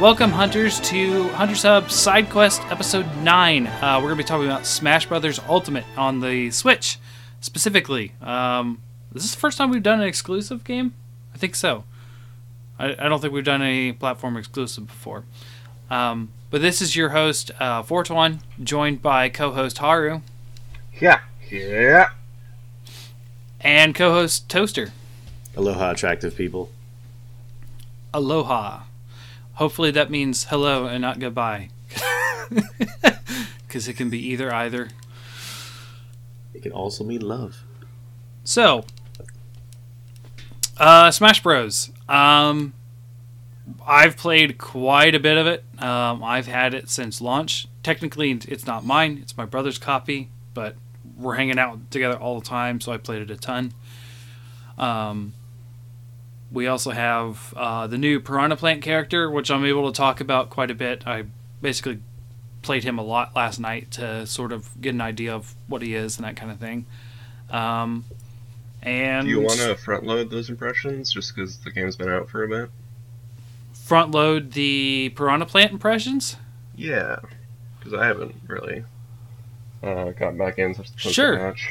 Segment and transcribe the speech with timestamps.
[0.00, 3.66] Welcome, hunters, to Hunter's Hub Side Quest Episode 9.
[3.66, 6.98] Uh, we're going to be talking about Smash Brothers Ultimate on the Switch,
[7.42, 8.12] specifically.
[8.22, 8.80] Um,
[9.12, 10.94] this is the first time we've done an exclusive game?
[11.34, 11.84] I think so.
[12.78, 15.24] I, I don't think we've done any platform exclusive before.
[15.90, 20.22] Um, but this is your host, uh, Fortuan, joined by co host Haru
[20.98, 21.20] Yeah,
[21.50, 22.08] yeah.
[23.60, 24.92] and co host Toaster.
[25.56, 26.70] Aloha, attractive people.
[28.14, 28.84] Aloha.
[29.60, 31.68] Hopefully that means hello and not goodbye.
[33.66, 34.88] Because it can be either either.
[36.52, 37.62] It can also mean love.
[38.42, 38.84] So,
[40.76, 41.90] uh, Smash Bros.
[42.08, 42.72] Um,
[43.86, 45.62] I've played quite a bit of it.
[45.78, 47.68] Um, I've had it since launch.
[47.84, 50.30] Technically, it's not mine; it's my brother's copy.
[50.52, 50.74] But
[51.16, 53.72] we're hanging out together all the time, so I played it a ton.
[54.78, 55.34] Um,
[56.52, 60.50] we also have uh, the new Piranha Plant character, which I'm able to talk about
[60.50, 61.06] quite a bit.
[61.06, 61.24] I
[61.62, 62.00] basically
[62.62, 65.94] played him a lot last night to sort of get an idea of what he
[65.94, 66.86] is and that kind of thing.
[67.50, 68.04] Um,
[68.82, 72.28] and Do you want to front load those impressions just because the game's been out
[72.28, 72.70] for a bit?
[73.72, 76.36] front load the Piranha Plant impressions?
[76.76, 77.16] Yeah,
[77.78, 78.84] because I haven't really
[79.82, 81.32] uh, gotten back in since Sure.
[81.32, 81.68] the patch.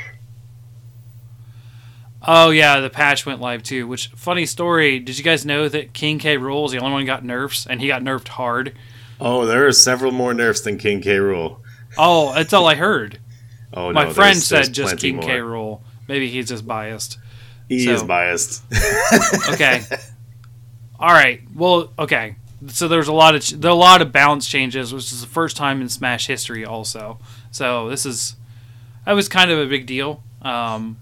[2.21, 3.87] Oh yeah, the patch went live too.
[3.87, 4.99] Which funny story?
[4.99, 6.37] Did you guys know that King K.
[6.37, 8.73] Rool is the only one who got nerfs, and he got nerfed hard?
[9.21, 11.17] Oh, there are several more nerfs than King K.
[11.17, 11.59] Rool.
[11.97, 13.19] Oh, that's all I heard.
[13.73, 15.39] Oh, My no, friend there's- said there's just King K.
[15.41, 15.49] more.
[15.51, 15.81] Rool.
[16.07, 17.17] Maybe he's just biased.
[17.69, 18.63] He So- is biased.
[19.53, 19.81] Okay.
[20.99, 21.41] all right.
[21.55, 22.35] Well, okay.
[22.67, 25.21] So there's a lot of ch- there are a lot of balance changes, which is
[25.21, 27.19] the first time in Smash history, also.
[27.51, 28.35] So this is
[29.05, 30.21] that was kind of a big deal.
[30.41, 30.97] Um,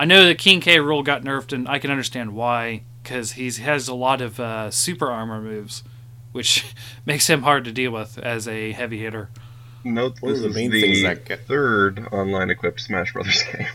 [0.00, 0.78] I know that King K.
[0.78, 4.70] Rool got nerfed, and I can understand why because he has a lot of uh,
[4.70, 5.84] super armor moves,
[6.32, 6.74] which
[7.06, 9.28] makes him hard to deal with as a heavy hitter.
[9.84, 13.12] Note One this of the is main the things that get- third online equipped Smash
[13.12, 13.66] Brothers game.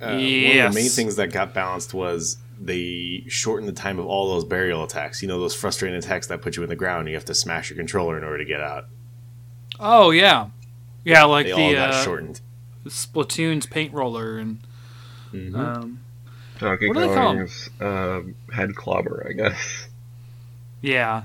[0.00, 4.06] Uh, One of the main things that got balanced was they shortened the time of
[4.06, 5.20] all those burial attacks.
[5.20, 7.00] You know, those frustrating attacks that put you in the ground.
[7.00, 8.86] and You have to smash your controller in order to get out.
[9.78, 10.48] Oh yeah,
[11.04, 12.40] yeah, like they all the got uh, shortened.
[12.86, 14.60] Splatoon's paint roller and
[15.34, 15.54] Mhm.
[15.56, 16.00] um,
[16.58, 17.36] Donkey What do they call 'em?
[17.38, 18.20] Kong's uh,
[18.54, 19.88] head clobber, I guess.
[20.80, 21.24] yeah,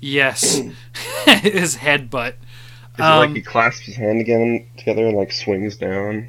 [0.00, 0.54] yes,
[1.26, 2.32] his headbutt.
[2.34, 6.28] Is it Um, like he clasps his hand again together and like swings down?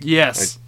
[0.00, 0.58] Yes.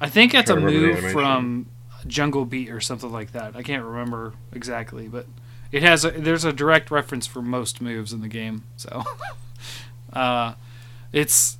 [0.00, 1.66] I think that's a trying to remember the move from
[2.06, 3.54] Jungle Beat or something like that.
[3.54, 5.26] I can't remember exactly, but
[5.70, 8.64] it has a, there's a direct reference for most moves in the game.
[8.76, 9.04] So
[10.12, 10.54] uh
[11.12, 11.58] it's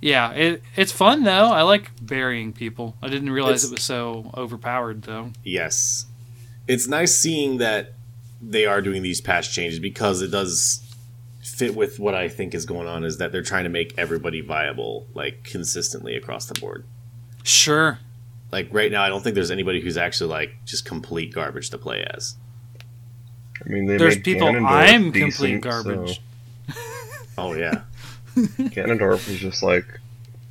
[0.00, 1.46] yeah, it it's fun though.
[1.50, 2.96] I like burying people.
[3.02, 5.32] I didn't realize It's- it was so overpowered though.
[5.44, 6.06] Yes.
[6.66, 7.94] It's nice seeing that
[8.40, 10.80] they are doing these patch changes because it does
[11.42, 14.40] fit with what I think is going on is that they're trying to make everybody
[14.42, 16.84] viable like consistently across the board.
[17.42, 17.98] Sure.
[18.52, 21.78] Like right now I don't think there's anybody who's actually like just complete garbage to
[21.78, 22.36] play as.
[23.64, 26.20] I mean, they There's people Ganondorf I'm decent, complete garbage.
[27.36, 27.82] Oh yeah.
[28.46, 29.86] So Ganondorf was just like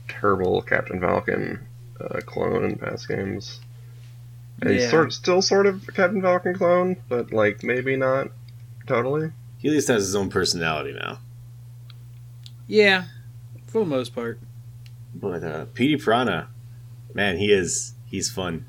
[0.08, 1.66] terrible Captain Falcon
[2.00, 3.60] uh, clone in past games.
[4.62, 4.80] And Yeah.
[4.82, 8.30] He's sort still sort of a Captain Falcon clone, but like maybe not
[8.88, 9.32] totally.
[9.60, 11.20] He at least has his own personality now.
[12.68, 13.06] Yeah.
[13.68, 14.40] For the most part.
[15.14, 16.48] But uh Petey Piranha,
[17.14, 18.66] man, he is he's fun.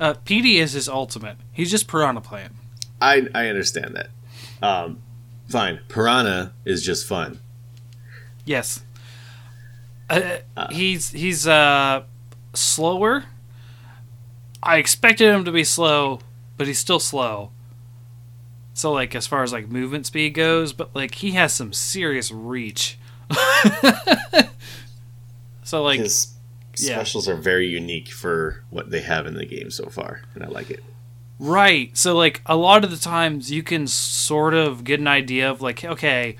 [0.00, 1.36] Uh Petey is his ultimate.
[1.52, 2.52] He's just Piranha Plant.
[3.00, 4.08] I I understand that.
[4.62, 5.02] Um
[5.48, 5.80] fine.
[5.88, 7.40] Piranha is just fun.
[8.44, 8.82] Yes.
[10.10, 10.68] Uh, Uh.
[10.72, 12.02] he's he's uh
[12.54, 13.24] slower.
[14.62, 16.20] I expected him to be slow,
[16.56, 17.50] but he's still slow.
[18.74, 22.30] So like as far as like movement speed goes, but like he has some serious
[22.30, 22.98] reach.
[25.62, 26.34] so like His
[26.76, 26.94] yeah.
[26.94, 30.48] specials are very unique for what they have in the game so far, and I
[30.48, 30.82] like it.
[31.38, 31.96] Right.
[31.96, 35.60] So like a lot of the times you can sort of get an idea of
[35.60, 36.36] like okay,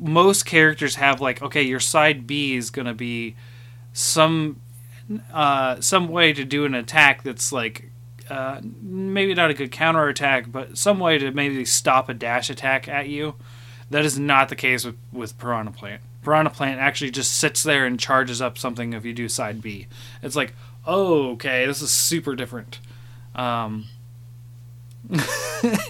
[0.00, 3.36] most characters have like okay, your side B is going to be
[3.92, 4.60] some
[5.32, 7.90] uh some way to do an attack that's like
[8.28, 12.50] uh maybe not a good counter attack, but some way to maybe stop a dash
[12.50, 13.34] attack at you.
[13.90, 16.02] That is not the case with with Piranha Plant.
[16.22, 19.86] Piranha Plant actually just sits there and charges up something if you do side B.
[20.22, 20.54] It's like,
[20.86, 22.80] oh, okay, this is super different.
[23.34, 23.86] Um,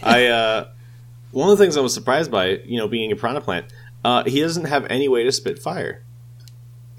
[0.02, 0.68] I uh,
[1.32, 3.66] one of the things I was surprised by, you know, being a piranha plant,
[4.04, 6.02] uh, he doesn't have any way to spit fire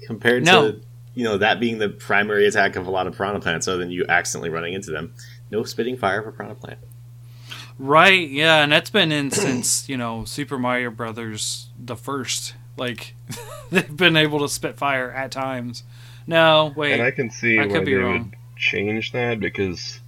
[0.06, 0.72] compared No.
[0.72, 0.80] to
[1.14, 3.90] you know that being the primary attack of a lot of piranha plants, other than
[3.90, 5.12] you accidentally running into them.
[5.50, 6.78] No spitting fire for piranha plant.
[7.78, 12.54] Right, yeah, and that's been in since, you know, Super Mario Brothers the first.
[12.76, 13.14] Like
[13.70, 15.82] they've been able to spit fire at times.
[16.26, 16.92] No, wait.
[16.92, 18.18] And I can see I why could be they wrong.
[18.30, 20.00] would change that because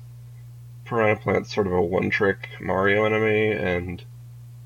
[0.84, 4.04] Piranha Plant's sort of a one-trick Mario enemy, and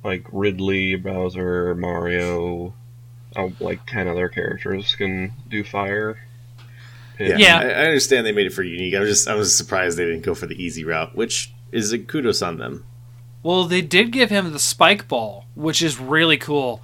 [0.06, 2.72] like Ridley, Bowser, Mario,
[3.34, 6.18] uh, like ten other characters can do fire.
[7.18, 7.58] Yeah, Yeah.
[7.58, 8.94] I, I understand they made it for unique.
[8.94, 11.92] I was just I was surprised they didn't go for the easy route, which is
[11.92, 12.84] a kudos on them.
[13.42, 16.82] Well, they did give him the spike ball, which is really cool.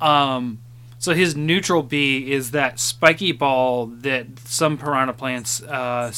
[0.00, 0.60] Um,
[0.98, 6.12] so his neutral B is that spiky ball that some piranha plants uh,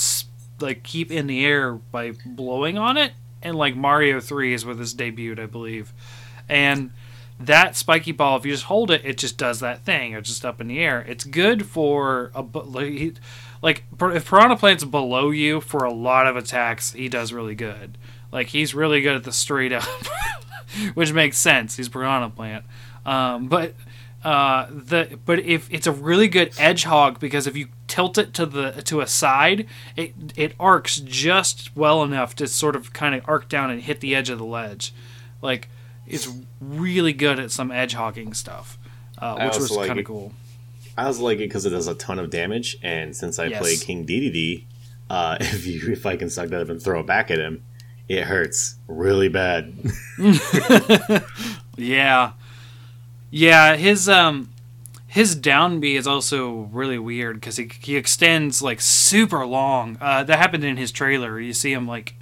[0.60, 4.74] like keep in the air by blowing on it, and like Mario Three is where
[4.74, 5.92] this debuted, I believe.
[6.48, 6.92] And
[7.40, 10.12] that spiky ball, if you just hold it, it just does that thing.
[10.12, 11.04] It's just up in the air.
[11.08, 12.42] It's good for a
[13.62, 17.98] like, if piranha plant's below you for a lot of attacks, he does really good.
[18.32, 19.84] Like he's really good at the straight up,
[20.94, 21.76] which makes sense.
[21.76, 22.64] He's piranha plant,
[23.06, 23.74] um, but
[24.24, 28.34] uh, the but if it's a really good edge hog because if you tilt it
[28.34, 29.66] to the to a side,
[29.96, 34.00] it it arcs just well enough to sort of kind of arc down and hit
[34.00, 34.92] the edge of the ledge.
[35.40, 35.68] Like
[36.08, 36.28] it's
[36.60, 38.78] really good at some edge hogging stuff,
[39.18, 40.32] uh, which was like kind of cool.
[40.96, 43.60] I also like it because it does a ton of damage, and since I Yes.
[43.60, 44.64] play King Dedede,
[45.10, 47.62] uh, if you if I can suck that up and throw it back at him,
[48.08, 49.74] it hurts really bad.
[51.76, 52.32] Yeah,
[53.30, 53.76] yeah.
[53.76, 54.50] His um,
[55.06, 59.96] his down B is also really weird because he he extends like super long.
[60.00, 61.38] Uh, that happened in his trailer.
[61.38, 62.14] You see him like,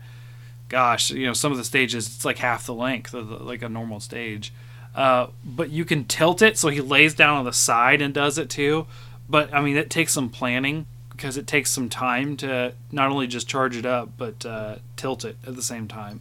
[0.68, 3.62] gosh, you know, some of the stages it's like half the length of the, like
[3.62, 4.52] a normal stage.
[4.94, 8.38] Uh, but you can tilt it so he lays down on the side and does
[8.38, 8.86] it too.
[9.28, 13.26] But I mean, it takes some planning because it takes some time to not only
[13.26, 16.20] just charge it up but uh, tilt it at the same time.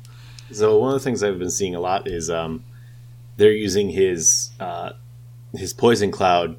[0.51, 2.63] So one of the things I've been seeing a lot is um,
[3.37, 4.91] they're using his uh,
[5.53, 6.57] his poison cloud,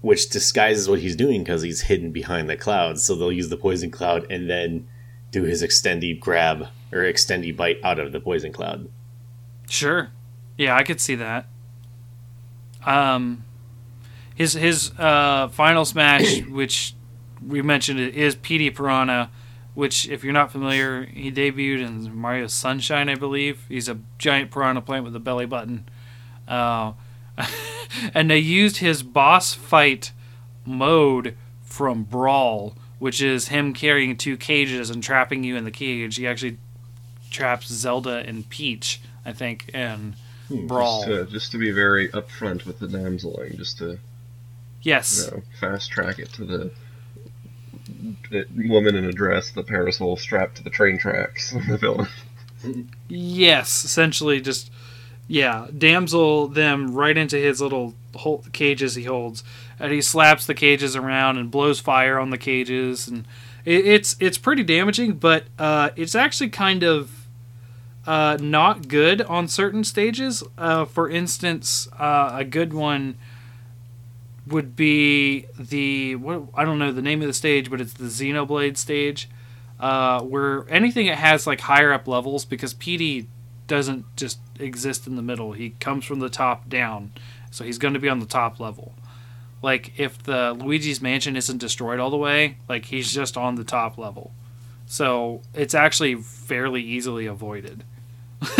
[0.00, 3.04] which disguises what he's doing because he's hidden behind the clouds.
[3.04, 4.88] So they'll use the poison cloud and then
[5.30, 8.88] do his extendy grab or extendy bite out of the poison cloud.
[9.68, 10.10] Sure.
[10.56, 11.46] Yeah, I could see that.
[12.84, 13.44] Um,
[14.34, 16.94] his his uh, final smash, which
[17.46, 19.30] we mentioned, it is Petey Piranha,
[19.74, 23.64] which if you're not familiar, he debuted in Mario Sunshine, I believe.
[23.68, 25.88] He's a giant piranha plant with a belly button.
[26.46, 26.92] Uh,
[28.14, 30.12] and they used his boss fight
[30.64, 36.16] mode from Brawl, which is him carrying two cages and trapping you in the cage.
[36.16, 36.58] He actually
[37.30, 40.14] traps Zelda and Peach, I think, and
[40.48, 41.04] hmm, Brawl.
[41.04, 43.98] Just to, just to be very upfront with the damseling, just to
[44.82, 45.24] Yes.
[45.24, 46.70] you know, fast track it to the,
[48.54, 52.08] woman in a dress, the parasol strapped to the train tracks, the villain.
[53.08, 54.70] Yes, essentially just
[55.28, 57.94] yeah, damsel them right into his little
[58.52, 59.44] cages he holds,
[59.78, 63.26] and he slaps the cages around and blows fire on the cages, and
[63.64, 67.26] it, it's it's pretty damaging, but uh, it's actually kind of
[68.06, 70.42] uh, not good on certain stages.
[70.56, 73.16] Uh, for instance, uh, a good one
[74.46, 78.06] would be the what I don't know the name of the stage, but it's the
[78.06, 79.28] Xenoblade stage
[79.80, 83.28] uh, where anything that has like higher up levels because Petey
[83.66, 85.52] doesn't just exist in the middle.
[85.52, 87.12] He comes from the top down,
[87.50, 88.94] so he's going to be on the top level.
[89.62, 93.64] Like if the Luigi's Mansion isn't destroyed all the way, like he's just on the
[93.64, 94.32] top level.
[94.86, 97.84] So it's actually fairly easily avoided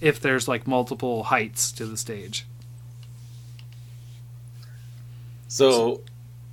[0.00, 2.46] if there's like multiple heights to the stage.
[5.46, 6.02] So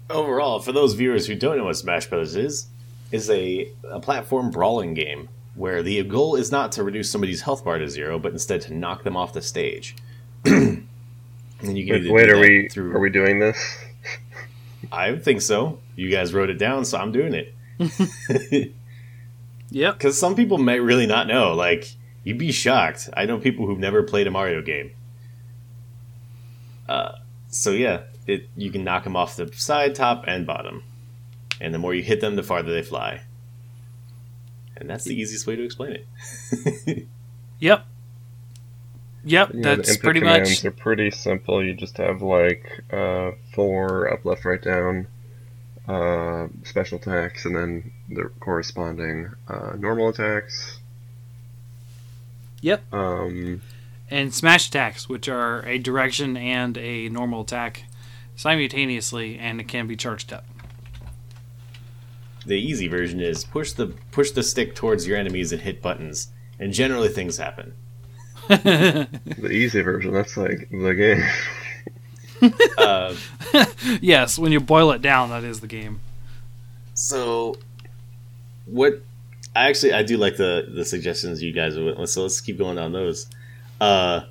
[0.09, 2.67] overall, for those viewers who don't know what Smash Brothers is,
[3.11, 7.63] is a, a platform brawling game where the goal is not to reduce somebody's health
[7.65, 9.95] bar to zero, but instead to knock them off the stage.
[11.61, 12.95] and you can Wait, wait are we through.
[12.95, 13.57] are we doing this?
[14.91, 15.79] I think so.
[15.95, 18.73] You guys wrote it down, so I'm doing it.
[19.71, 19.97] Yep.
[19.97, 21.53] Because some people might really not know.
[21.53, 23.09] Like, you'd be shocked.
[23.15, 24.91] I know people who've never played a Mario game.
[26.89, 27.13] Uh,
[27.47, 30.83] so yeah, it you can knock them off the side, top, and bottom,
[31.61, 33.21] and the more you hit them, the farther they fly.
[34.75, 35.97] And that's the easiest way to explain
[36.87, 37.07] it.
[37.61, 37.85] Yep.
[39.23, 39.49] Yep.
[39.53, 40.65] Yeah, the that's input pretty commands much.
[40.65, 41.63] are pretty simple.
[41.63, 45.07] You just have like uh, four up, left, right, down
[45.87, 50.79] uh, special attacks, and then the corresponding uh, normal attacks.
[52.61, 52.93] Yep.
[52.93, 53.61] Um,
[54.09, 57.85] and smash attacks, which are a direction and a normal attack
[58.35, 60.45] simultaneously, and it can be charged up.
[62.45, 66.29] The easy version is push the push the stick towards your enemies and hit buttons,
[66.59, 67.73] and generally things happen.
[68.57, 72.51] The easy version, that's like the game.
[72.77, 73.15] Uh,
[74.01, 76.01] yes, when you boil it down, that is the game.
[76.93, 77.55] so,
[78.65, 79.01] what?
[79.55, 82.57] I actually I do like the the suggestions you guys went with, so let's keep
[82.57, 83.27] going down those.
[83.79, 84.21] Uh,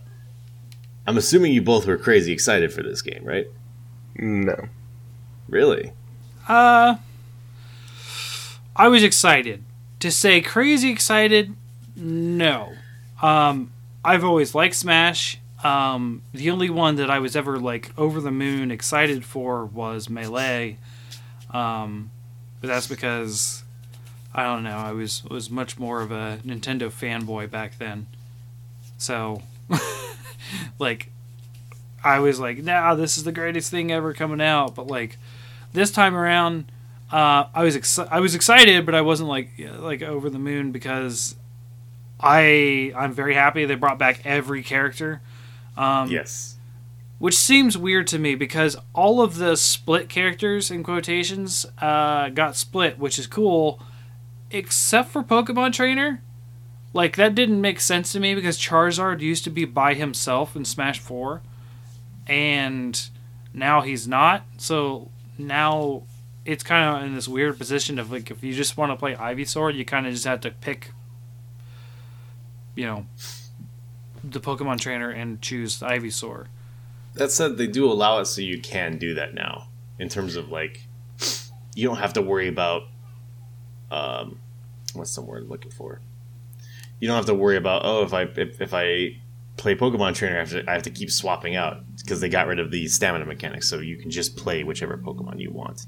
[1.06, 3.46] I'm assuming you both were crazy excited for this game, right?
[4.16, 4.56] No.
[5.48, 5.92] Really?
[6.48, 6.96] Uh,
[8.76, 9.64] I was excited.
[10.00, 11.54] To say crazy excited,
[11.96, 12.72] no.
[13.20, 13.72] Um,
[14.04, 15.38] I've always liked Smash.
[15.62, 20.08] Um, the only one that I was ever like over the moon excited for was
[20.08, 20.78] Melee.
[21.50, 22.10] Um,
[22.60, 23.62] but that's because
[24.32, 24.76] I don't know.
[24.76, 28.06] I was was much more of a Nintendo fanboy back then.
[28.96, 29.42] So,
[30.78, 31.10] like,
[32.04, 35.18] I was like, "Nah, this is the greatest thing ever coming out." But like,
[35.72, 36.70] this time around,
[37.10, 41.34] uh, I was I was excited, but I wasn't like like over the moon because
[42.22, 45.20] I I'm very happy they brought back every character.
[45.76, 46.56] Um, yes.
[47.18, 52.56] which seems weird to me because all of the split characters in quotations uh, got
[52.56, 53.80] split, which is cool,
[54.50, 56.22] except for Pokemon Trainer.
[56.92, 60.64] Like that didn't make sense to me because Charizard used to be by himself in
[60.64, 61.40] Smash Four,
[62.26, 63.00] and
[63.54, 64.44] now he's not.
[64.58, 65.08] So
[65.38, 66.02] now
[66.44, 69.14] it's kind of in this weird position of like if you just want to play
[69.14, 70.90] Ivysaur, you kind of just have to pick,
[72.74, 73.06] you know,
[74.22, 76.46] the Pokemon Trainer and choose Ivysaur.
[77.14, 79.68] That said, they do allow it so you can do that now.
[79.98, 80.86] In terms of like,
[81.74, 82.84] you don't have to worry about,
[83.90, 84.38] um,
[84.94, 86.00] what's the word I'm looking for?
[87.00, 89.16] You don't have to worry about oh if I if, if I
[89.56, 92.46] play Pokemon Trainer, I have to I have to keep swapping out because they got
[92.46, 95.86] rid of the stamina mechanics, so you can just play whichever Pokemon you want.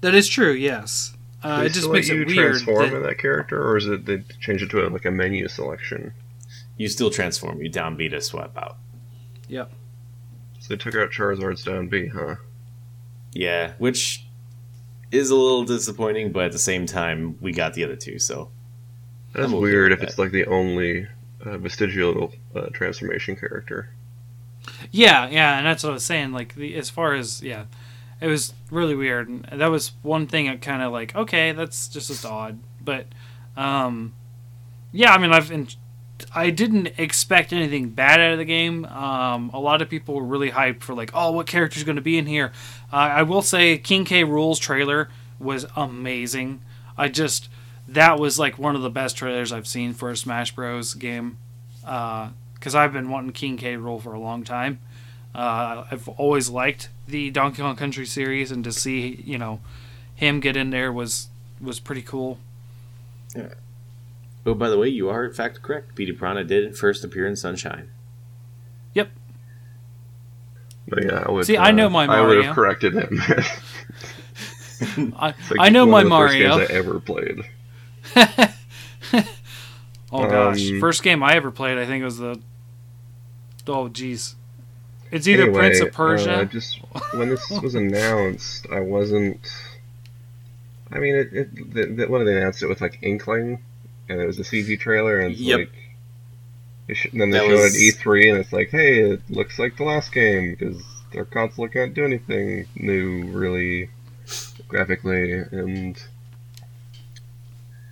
[0.00, 0.52] That is true.
[0.52, 2.38] Yes, uh, it just makes you it weird.
[2.52, 5.10] transform that- in that character, or is it they change it to a, like a
[5.10, 6.12] menu selection?
[6.76, 7.60] You still transform.
[7.60, 8.76] You down B to swap out.
[9.48, 9.70] Yep.
[10.60, 12.36] So they took out Charizard's down B, huh?
[13.32, 14.24] Yeah, which
[15.10, 18.50] is a little disappointing, but at the same time, we got the other two, so
[19.32, 21.06] That's okay weird with if it's like the only
[21.44, 23.90] uh, vestigial uh, transformation character.
[24.90, 26.32] Yeah, yeah, and that's what I was saying.
[26.32, 27.64] Like the, as far as yeah,
[28.20, 29.28] it was really weird.
[29.28, 32.58] And that was one thing that kind of like okay, that's just just odd.
[32.80, 33.06] But
[33.56, 34.14] um,
[34.92, 35.68] yeah, I mean I've en-
[36.34, 38.84] I didn't expect anything bad out of the game.
[38.86, 42.02] Um, a lot of people were really hyped for like, oh, what character's going to
[42.02, 42.52] be in here.
[42.92, 45.08] Uh, I will say King K Rool's trailer
[45.38, 46.60] was amazing.
[46.96, 47.48] I just
[47.86, 50.94] that was like one of the best trailers I've seen for a Smash Bros.
[50.94, 51.38] game.
[51.86, 53.76] uh Because I've been wanting King K.
[53.76, 54.80] Rool for a long time.
[55.34, 59.60] Uh, I've always liked the Donkey Kong Country series, and to see you know
[60.14, 61.28] him get in there was
[61.60, 62.38] was pretty cool.
[63.34, 63.54] Yeah.
[64.46, 65.94] Oh, by the way, you are in fact correct.
[65.94, 67.90] Petey Piranha did first appear in Sunshine.
[68.94, 69.10] Yep.
[70.88, 71.44] But yeah, I would.
[71.44, 72.22] See, I know my Mario.
[72.22, 73.20] I would have corrected him.
[75.16, 76.58] I, like I know one my of the Mario.
[76.58, 77.42] First games I ever played.
[80.10, 82.40] Oh gosh, Um, first game I ever played, I think it was the.
[83.66, 84.34] Oh jeez,
[85.10, 86.30] it's either Anyway, Prince of Persia.
[86.32, 86.52] Uh, Persia.
[86.52, 86.80] just
[87.14, 89.46] when this was announced, I wasn't.
[90.90, 93.62] I mean, it, it the, the, when they announced it with like Inkling,
[94.08, 95.58] and it was a CG trailer, and it's Yep.
[95.58, 95.72] like.
[96.86, 99.20] They sh- then they That showed was- it at E3, and it's like, hey, it
[99.28, 103.90] looks like the last game because their console can't do anything new, really,
[104.68, 106.02] graphically, and.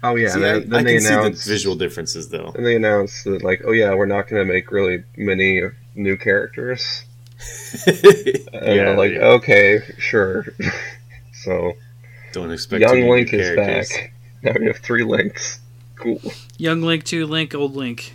[0.03, 1.45] Oh yeah, See, then, I, then I they can see announced.
[1.45, 2.53] the visual differences, though.
[2.55, 5.63] And they announced that, like, oh yeah, we're not going to make really many
[5.95, 7.03] new characters.
[7.87, 10.47] And yeah, I'm like, they okay, sure.
[11.33, 11.73] so,
[12.33, 13.89] don't expect Young many Link is characters.
[13.91, 14.13] back.
[14.43, 15.61] Now we have three Links.
[15.97, 16.21] Cool.
[16.59, 18.15] Young Link, two Link, old Link.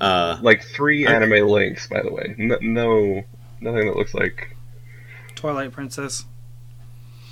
[0.00, 2.34] Uh, Like three I- anime Links, by the way.
[2.38, 3.22] No, no,
[3.60, 4.56] nothing that looks like
[5.34, 6.24] Twilight Princess.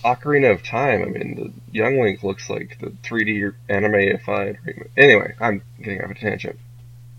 [0.04, 1.02] Ocarina of Time.
[1.02, 4.56] I mean, the Young Link looks like the 3D animeified.
[4.64, 4.90] remake.
[4.96, 6.58] Anyway, I'm getting off a tangent.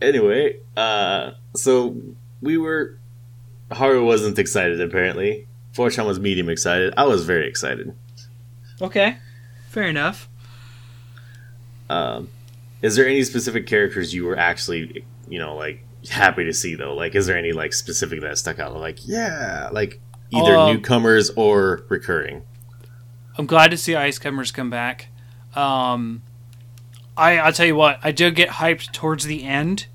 [0.00, 1.96] anyway, uh, so
[2.40, 2.98] we were.
[3.72, 5.48] Haru wasn't excited, apparently.
[5.72, 6.94] Fortune was medium excited.
[6.96, 7.94] I was very excited.
[8.80, 9.18] Okay,
[9.68, 10.28] fair enough.
[11.90, 12.28] Um,
[12.82, 16.94] is there any specific characters you were actually, you know, like happy to see though?
[16.94, 18.74] Like, is there any like specific that stuck out?
[18.76, 20.00] Like, yeah, like
[20.30, 22.42] either Um, newcomers or recurring.
[23.38, 25.08] I'm glad to see Ice Climbers come back.
[25.54, 26.22] Um,
[27.16, 29.86] I I'll tell you what, I did get hyped towards the end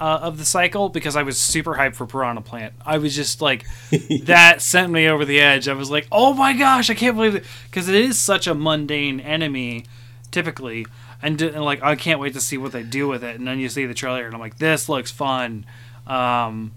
[0.00, 2.74] uh, of the cycle because I was super hyped for Piranha Plant.
[2.84, 3.64] I was just like,
[4.24, 5.68] that sent me over the edge.
[5.68, 7.44] I was like, oh my gosh, I can't believe it.
[7.64, 9.86] Because it is such a mundane enemy,
[10.30, 10.86] typically.
[11.22, 13.36] And, and, like, I can't wait to see what they do with it.
[13.36, 15.64] And then you see the trailer, and I'm like, this looks fun.
[16.06, 16.72] Um,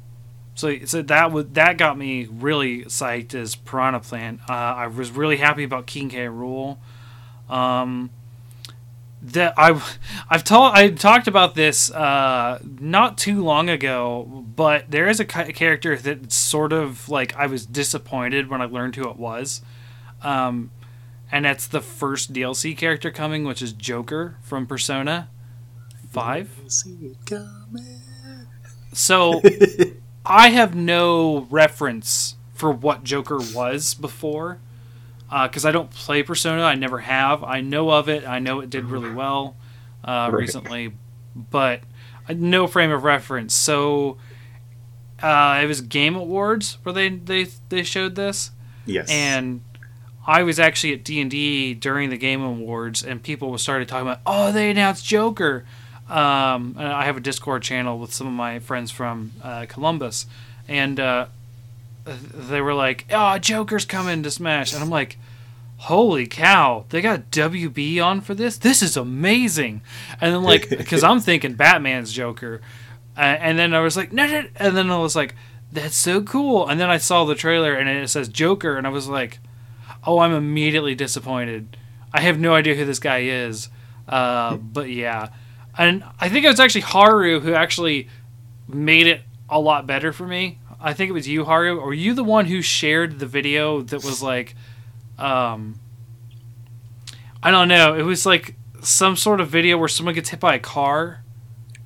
[0.55, 4.41] so, so that was that got me really psyched as Piranha Plant.
[4.49, 6.25] Uh, I was really happy about King K.
[6.25, 6.77] Rool.
[7.49, 8.11] Um,
[9.21, 9.81] that I
[10.29, 15.25] I've told I talked about this uh, not too long ago, but there is a
[15.25, 19.61] character that sort of like I was disappointed when I learned who it was,
[20.21, 20.71] um,
[21.31, 25.29] and that's the first DLC character coming, which is Joker from Persona
[26.09, 26.49] Five.
[28.93, 29.41] So
[30.25, 34.59] I have no reference for what Joker was before
[35.29, 36.63] because uh, I don't play Persona.
[36.63, 37.43] I never have.
[37.43, 38.27] I know of it.
[38.27, 39.55] I know it did really well
[40.03, 40.39] uh, right.
[40.39, 40.93] recently,
[41.35, 41.81] but
[42.29, 43.53] no frame of reference.
[43.53, 44.17] So
[45.21, 48.51] uh, it was Game Awards where they they they showed this.
[48.85, 49.09] Yes.
[49.09, 49.61] And
[50.25, 54.07] I was actually at D and D during the Game Awards, and people started talking
[54.07, 55.65] about, oh, they announced Joker.
[56.07, 60.25] Um, and I have a Discord channel with some of my friends from uh, Columbus,
[60.67, 61.27] and uh,
[62.05, 65.17] they were like, "Oh, Joker's coming to Smash," and I'm like,
[65.77, 66.85] "Holy cow!
[66.89, 68.57] They got WB on for this.
[68.57, 69.81] This is amazing!"
[70.19, 72.61] And then like, because I'm thinking Batman's Joker,
[73.17, 75.35] uh, and then I was like, "No, no," and then I was like,
[75.71, 78.91] "That's so cool!" And then I saw the trailer and it says Joker, and I
[78.91, 79.39] was like,
[80.05, 81.77] "Oh, I'm immediately disappointed.
[82.13, 83.69] I have no idea who this guy is."
[84.07, 85.29] Uh, but yeah,
[85.77, 88.09] and I think it was actually Haru who actually
[88.67, 90.58] made it a lot better for me.
[90.81, 91.77] I think it was you, Haru.
[91.77, 94.55] Or were you the one who shared the video that was like,
[95.17, 95.79] um,
[97.43, 97.95] I don't know.
[97.95, 101.23] It was like some sort of video where someone gets hit by a car.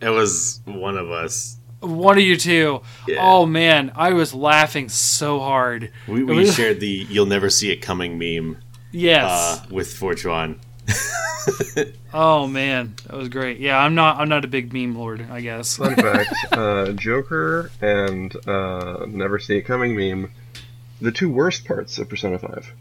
[0.01, 1.57] It was one of us.
[1.79, 2.81] One of you two.
[3.07, 3.17] Yeah.
[3.19, 5.91] Oh man, I was laughing so hard.
[6.07, 8.57] We, we shared the "You'll never see it coming" meme.
[8.91, 9.25] Yes.
[9.29, 10.59] Uh, with Fortran.
[12.13, 13.59] oh man, that was great.
[13.59, 15.77] Yeah, I'm not I'm not a big meme lord, I guess.
[15.77, 20.31] Fun fact: uh, Joker and uh, Never See It Coming meme,
[21.01, 22.71] the two worst parts of Persona Five.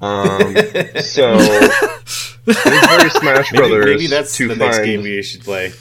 [0.00, 0.54] Um,
[1.00, 3.84] so it's very Smash Brothers.
[3.84, 5.72] Maybe, maybe that's to the find, next game we should play.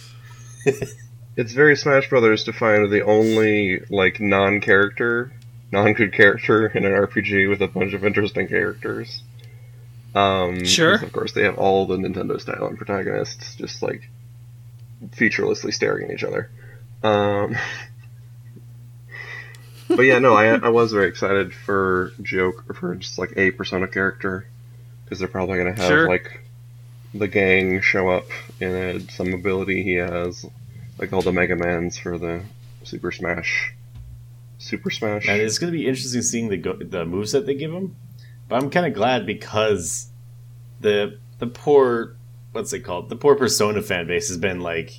[1.36, 5.32] it's very Smash Brothers to find the only like non-character,
[5.72, 9.24] non-good character in an RPG with a bunch of interesting characters.
[10.14, 10.96] Um, sure.
[10.96, 14.10] Of course, they have all the Nintendo style and protagonists just like
[15.14, 16.50] featurelessly staring at each other.
[17.04, 17.56] Um,
[19.88, 23.88] but yeah, no, I, I was very excited for Joke for just like a Persona
[23.88, 24.48] character
[25.04, 26.10] because they're probably gonna have sure.
[26.10, 26.42] like
[27.14, 28.28] the gang show up
[28.60, 30.46] in a, some ability he has,
[30.98, 32.42] like all the Mega Mans for the
[32.84, 33.74] Super Smash.
[34.58, 35.28] Super Smash.
[35.28, 37.96] And it's going to be interesting seeing the go- the moves that they give him
[38.52, 40.12] but I'm kind of glad because
[40.82, 42.18] the the poor
[42.52, 43.08] what's it called?
[43.08, 44.92] The poor Persona fan base has been like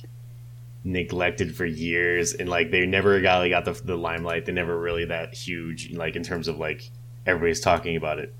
[0.83, 4.47] neglected for years, and like they never got like, got the, the limelight.
[4.47, 6.89] They never really that huge, like in terms of like
[7.27, 8.33] everybody's talking about it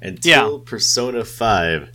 [0.00, 0.64] until yeah.
[0.64, 1.90] Persona Five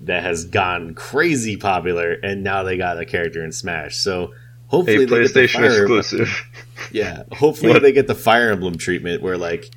[0.00, 3.96] that has gone crazy popular, and now they got a character in Smash.
[3.96, 4.32] So
[4.68, 6.46] hopefully, a they PlayStation get the Fire exclusive.
[6.92, 9.68] yeah, hopefully they get the Fire Emblem treatment where like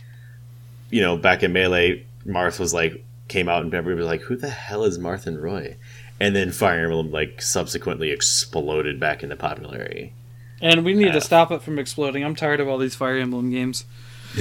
[0.91, 4.35] you know back in Melee Marth was like came out and everybody was like, "Who
[4.35, 5.77] the hell is Marth and Roy?"
[6.19, 10.13] And then Fire Emblem like subsequently exploded back into popularity.
[10.61, 12.23] And we need uh, to stop it from exploding.
[12.23, 13.85] I'm tired of all these Fire Emblem games.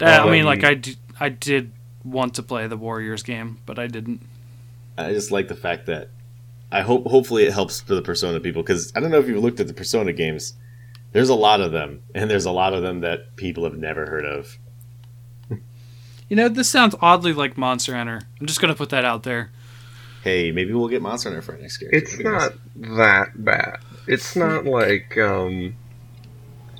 [0.00, 1.72] I mean, like I, d- I did
[2.04, 4.22] want to play the Warriors game, but I didn't.
[4.96, 6.08] I just like the fact that
[6.72, 9.42] I hope hopefully it helps for the Persona people because I don't know if you've
[9.42, 10.54] looked at the Persona games.
[11.12, 14.06] There's a lot of them, and there's a lot of them that people have never
[14.06, 14.58] heard of.
[16.28, 18.20] You know, this sounds oddly like Monster Hunter.
[18.40, 19.50] I'm just gonna put that out there.
[20.24, 21.98] Hey, maybe we'll get Monster Hunter for our next character.
[21.98, 22.52] It's not
[22.98, 23.78] that bad.
[24.08, 25.76] It's not like um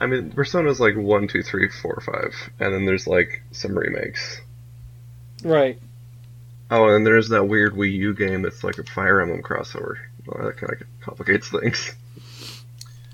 [0.00, 4.40] I mean Persona's like one, two, three, four, five, and then there's like some remakes.
[5.44, 5.78] Right.
[6.70, 9.96] Oh, and there's that weird Wii U game that's like a Fire Emblem crossover.
[10.26, 11.94] Well, that kind of complicates things.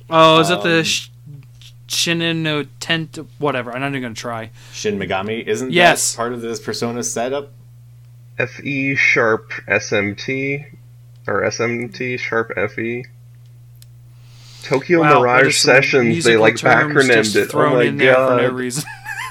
[0.08, 1.10] Oh, is um, it the sh-
[1.92, 3.72] Shinin no Tent, whatever.
[3.72, 4.50] I'm not even gonna try.
[4.72, 6.12] Shin Megami isn't yes.
[6.12, 7.52] that part of this Persona setup?
[8.36, 10.66] Fe sharp SMT
[11.26, 13.04] or SMT sharp Fe.
[14.62, 16.24] Tokyo wow, Mirage Sessions.
[16.24, 17.50] They like backronymed it.
[17.50, 18.40] Thrown oh my in there god.
[18.40, 18.84] for no reason.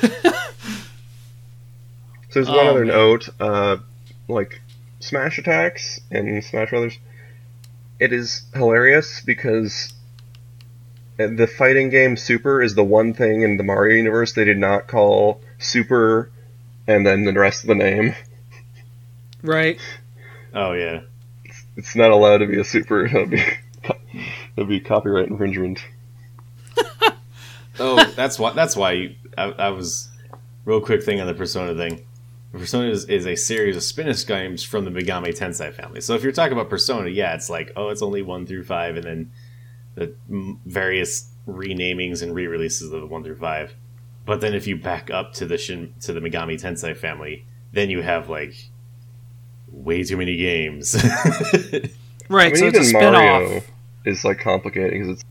[0.00, 0.08] so
[2.32, 2.88] there's oh, one other man.
[2.88, 3.28] note.
[3.40, 3.76] Uh,
[4.28, 4.60] like
[5.00, 6.98] Smash attacks and Smash Brothers
[8.02, 9.94] it is hilarious because
[11.16, 14.88] the fighting game Super is the one thing in the Mario universe they did not
[14.88, 16.30] call Super
[16.86, 18.14] and then the rest of the name.
[19.42, 19.80] Right.
[20.54, 21.00] Oh yeah.
[21.78, 23.08] It's not allowed to be a Super.
[23.12, 23.42] That'd be
[24.54, 25.82] that'd be copyright infringement.
[27.78, 28.52] Oh, that's why.
[28.52, 30.10] That's why you, I, I was
[30.64, 32.04] real quick thing on the Persona thing.
[32.52, 36.02] Persona is, is a series of spin-off games from the Megami Tensei family.
[36.02, 38.96] So if you're talking about Persona, yeah, it's like oh, it's only one through five,
[38.96, 39.32] and then
[39.94, 40.14] the
[40.66, 43.74] various renamings and re-releases of the one through five.
[44.24, 47.90] But then if you back up to the Shin, to the Megami Tensei family, then
[47.90, 48.54] you have like
[49.68, 50.96] way too many games.
[52.28, 52.46] Right.
[52.46, 53.70] I mean, so it's a even spin Mario off.
[54.06, 55.24] is like complicated because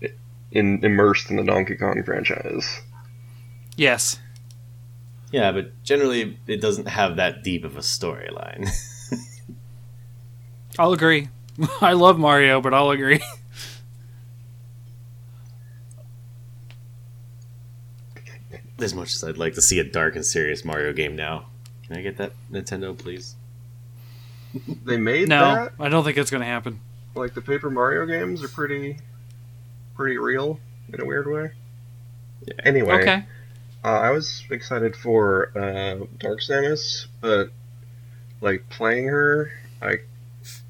[0.00, 0.14] it's
[0.50, 2.82] in, immersed in the Donkey Kong franchise.
[3.76, 4.20] Yes.
[5.30, 8.68] yeah, but generally it doesn't have that deep of a storyline.
[10.78, 11.28] I'll agree.
[11.80, 13.20] I love Mario, but I'll agree.
[18.82, 21.46] As much as I'd like to see a dark and serious Mario game now.
[21.86, 23.34] Can I get that Nintendo, please?
[24.84, 26.80] They made No, that I don't think it's going to happen.
[27.14, 28.98] like the Paper Mario games are pretty,
[29.96, 30.60] pretty real
[30.92, 31.50] in a weird way.
[32.46, 32.54] Yeah.
[32.64, 33.24] Anyway, Okay.
[33.84, 37.50] uh, I was excited for uh, Dark Samus, but
[38.42, 39.98] like playing her, I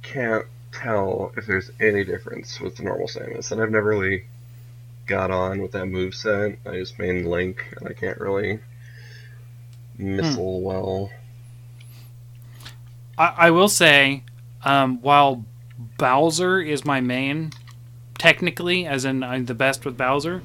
[0.02, 4.24] can't tell if there's any difference with the normal Samus, and I've never really
[5.06, 6.58] got on with that move set.
[6.66, 8.60] I just main Link, and I can't really
[9.98, 11.10] missile well.
[13.18, 14.24] I, I will say,
[14.64, 15.44] um, while
[15.98, 17.52] Bowser is my main,
[18.18, 20.42] technically, as in I'm the best with Bowser,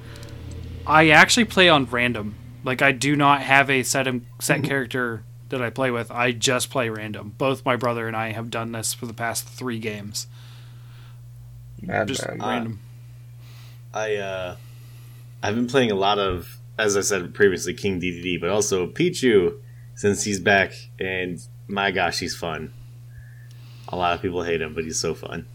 [0.85, 2.35] I actually play on random.
[2.63, 4.07] Like I do not have a set
[4.39, 6.11] set character that I play with.
[6.11, 7.35] I just play random.
[7.37, 10.27] Both my brother and I have done this for the past three games.
[11.81, 12.07] Madman.
[12.07, 12.79] Just Uh, random.
[13.93, 14.55] I uh,
[15.41, 19.59] I've been playing a lot of, as I said previously, King Dedede, but also Pichu
[19.95, 22.73] since he's back, and my gosh, he's fun.
[23.89, 25.47] A lot of people hate him, but he's so fun.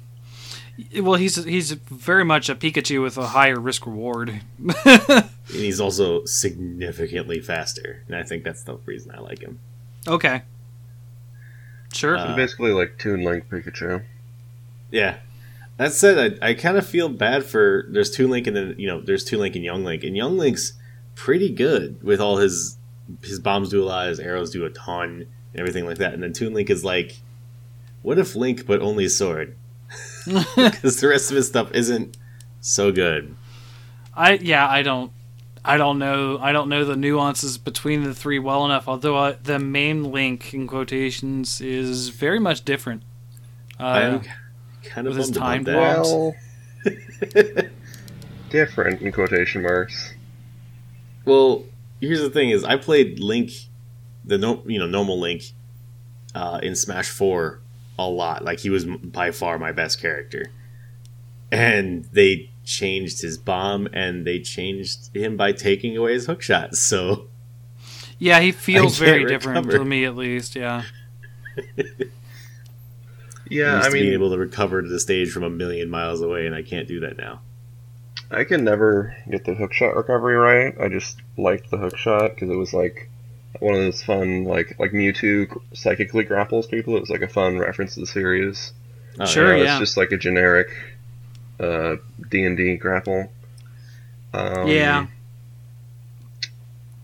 [1.00, 4.40] Well, he's he's very much a Pikachu with a higher risk reward.
[5.48, 9.58] And he's also significantly faster, and I think that's the reason I like him.
[10.06, 10.42] okay.
[11.92, 12.16] Sure.
[12.16, 14.02] Uh, Basically, like Toon Link Pikachu.
[14.90, 15.18] Yeah.
[15.78, 18.86] That said, I, I kind of feel bad for there's Toon Link and then you
[18.86, 20.74] know there's Toon Link and Young Link, and Young Link's
[21.14, 22.76] pretty good with all his
[23.22, 26.14] his bombs do a lot, his arrows do a ton, and everything like that.
[26.14, 27.20] And then Toon Link is like,
[28.02, 29.56] what if Link but only sword?
[30.24, 32.16] Because the rest of his stuff isn't
[32.60, 33.34] so good.
[34.14, 35.12] I yeah, I don't
[35.64, 38.88] I don't know I don't know the nuances between the three well enough.
[38.88, 43.02] Although uh, the main link in quotations is very much different.
[43.78, 44.22] Uh, I'm
[44.84, 46.34] kind of with his time about that.
[47.34, 47.54] bomb.
[47.54, 47.70] Well,
[48.50, 50.14] different in quotation marks.
[51.24, 51.64] Well,
[52.00, 53.50] here's the thing: is I played Link,
[54.24, 55.42] the no, you know normal Link,
[56.34, 57.60] uh, in Smash Four
[57.98, 58.44] a lot.
[58.44, 60.46] Like he was by far my best character,
[61.50, 66.74] and they changed his bomb and they changed him by taking away his hookshot.
[66.76, 67.28] So
[68.18, 70.54] yeah, he feels I can't very different to me at least.
[70.56, 70.84] Yeah.
[73.52, 75.50] Yeah, I used I to be mean, able to recover to the stage from a
[75.50, 77.40] million miles away, and I can't do that now.
[78.30, 80.74] I can never get the hookshot recovery right.
[80.80, 83.10] I just liked the hookshot because it was like
[83.60, 86.96] one of those fun, like like Mewtwo psychically grapples people.
[86.96, 88.72] It was like a fun reference to the series.
[89.20, 89.52] Oh, Sure.
[89.52, 89.70] You know, yeah.
[89.72, 90.68] It's just like a generic
[91.60, 91.96] uh,
[92.30, 93.30] D and D grapple.
[94.32, 95.06] Um, yeah.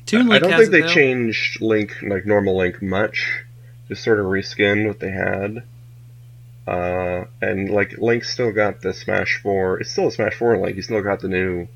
[0.06, 0.94] Toon I don't has think it, they though.
[0.94, 3.44] changed Link, like normal Link, much.
[3.88, 5.62] Just sort of reskinned what they had.
[6.68, 9.80] Uh, and like Link still got the Smash Four.
[9.80, 10.76] It's still a Smash Four Link.
[10.76, 11.66] He still got the new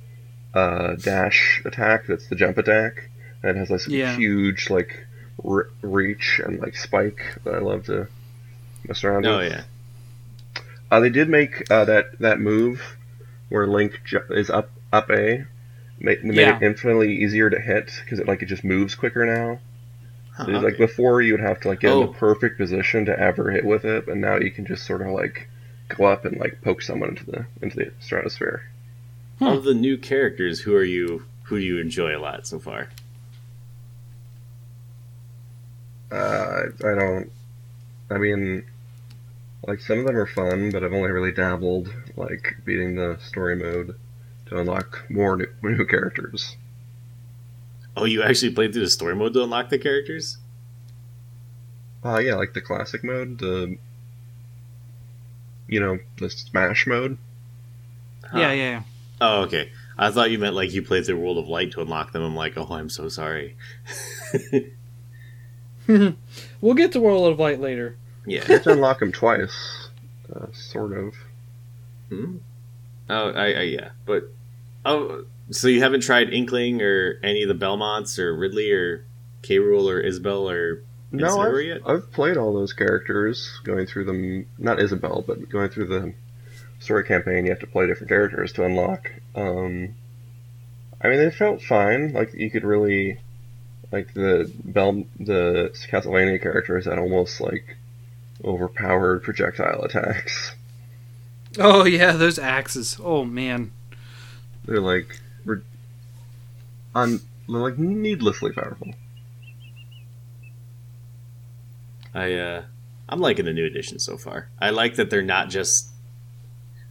[0.55, 2.07] uh, dash attack.
[2.07, 3.09] That's the jump attack.
[3.43, 4.15] And it has this Yeah.
[4.17, 5.07] huge like
[5.43, 8.07] re- reach and like spike that I love to
[8.87, 9.53] mess around Oh with.
[9.53, 9.63] Oh yeah,
[10.91, 12.97] Uh, they did make uh, that that move
[13.49, 15.47] where Link ju- is up up A.
[15.99, 16.57] Made, made Yeah.
[16.57, 19.61] it infinitely easier to hit because it like it just moves quicker now.
[20.35, 20.53] Huh, okay.
[20.59, 22.07] Like before, you would have to like get in Oh.
[22.07, 25.09] the perfect position to ever hit with it, but now you can just sort of
[25.09, 25.49] like
[25.89, 28.63] go up and like poke someone into the into the stratosphere.
[29.41, 31.25] of the new characters, who are you?
[31.45, 32.89] Who do you enjoy a lot so far?
[36.11, 36.15] Uh,
[36.85, 37.31] I, I don't.
[38.11, 38.65] I mean,
[39.67, 43.57] like some of them are fun, but I've only really dabbled like beating the story
[43.57, 43.97] mode
[44.47, 46.57] to unlock more new, new characters.
[47.97, 50.39] Oh, you actually played through the story mode to unlock the characters?
[52.05, 53.77] Uh, yeah, like the classic mode, the
[55.69, 57.17] you know, the Smash mode.
[58.25, 58.39] Huh.
[58.41, 58.83] Yeah, yeah, yeah.
[59.21, 59.71] Oh, okay.
[59.97, 62.23] I thought you meant like you played through World of Light to unlock them.
[62.23, 63.57] I'm like, oh, I'm so sorry.
[65.87, 67.97] we'll get to World of Light later.
[68.27, 68.43] Yeah.
[68.47, 69.89] You have to unlock them twice,
[70.35, 71.15] uh, sort of.
[72.09, 72.37] Hmm?
[73.09, 74.31] Oh, I, I yeah, but
[74.85, 79.05] oh, so you haven't tried Inkling or any of the Belmonts or Ridley or
[79.43, 79.59] K.
[79.59, 81.81] Rool or Isabel or No, I've, yet?
[81.87, 84.47] I've played all those characters, going through them.
[84.59, 86.15] Not Isabel, but going through the
[86.81, 87.45] story campaign.
[87.45, 89.11] You have to play different characters to unlock.
[89.35, 89.95] Um,
[91.01, 92.13] I mean, they felt fine.
[92.13, 93.19] Like you could really,
[93.91, 97.77] like the Bel, the Castlevania characters had almost like
[98.45, 100.55] overpowered projectile attacks.
[101.59, 102.99] Oh yeah, those axes.
[103.03, 103.73] Oh man.
[104.65, 105.21] They're like,
[106.95, 108.89] re- un, like needlessly powerful.
[112.15, 112.63] I uh,
[113.09, 114.49] I'm liking the new edition so far.
[114.61, 115.89] I like that they're not just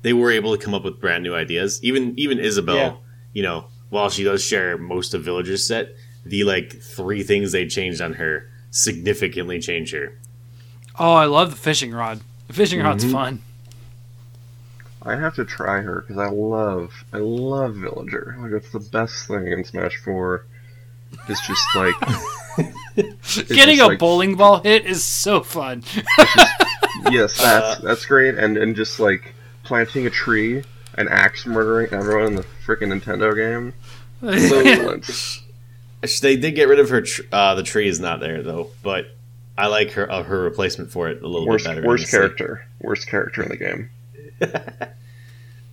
[0.02, 1.80] they were able to come up with brand new ideas.
[1.84, 2.96] Even even Isabel, Yeah.
[3.34, 5.90] you know, while she does share most of Villager's set,
[6.26, 10.18] the like three things they changed on her significantly change her.
[10.98, 12.22] Oh, I love the fishing rod.
[12.48, 13.12] The fishing rod's Mhm.
[13.12, 13.42] fun.
[15.04, 18.36] I have to try her because I love, I love Villager.
[18.40, 20.46] Like it's the best thing in Smash Four.
[21.28, 21.96] It's just like
[23.48, 25.84] Getting just a like- bowling ball hit is so fun.
[27.12, 29.34] yes, that's Uh, that's great, and and just like
[29.64, 30.64] planting a tree
[30.96, 33.74] and axe murdering everyone in the freaking Nintendo game.
[34.22, 35.10] So violent.
[36.22, 37.02] They did get rid of her.
[37.04, 39.06] Tr- uh, the tree is not there though, but
[39.56, 41.88] I like her uh, her replacement for it a little Worst bit better.
[41.88, 42.18] worst honestly.
[42.20, 43.90] character, worst character in the game.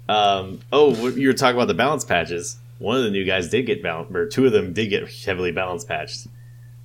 [0.08, 2.56] Um, oh, you were talking about the balance patches.
[2.78, 5.52] One of the new guys did get balance, or two of them did get heavily
[5.52, 6.26] balance patched.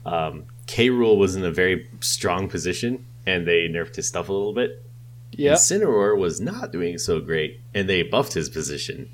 [0.05, 0.89] Um, K.
[0.89, 4.83] Rool was in a very strong position, and they nerfed his stuff a little bit.
[5.31, 9.09] Yeah, Incineroar was not doing so great, and they buffed his position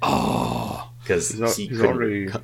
[0.00, 0.90] Oh.
[1.02, 1.96] because He's, he he's couldn't.
[1.96, 2.40] already co-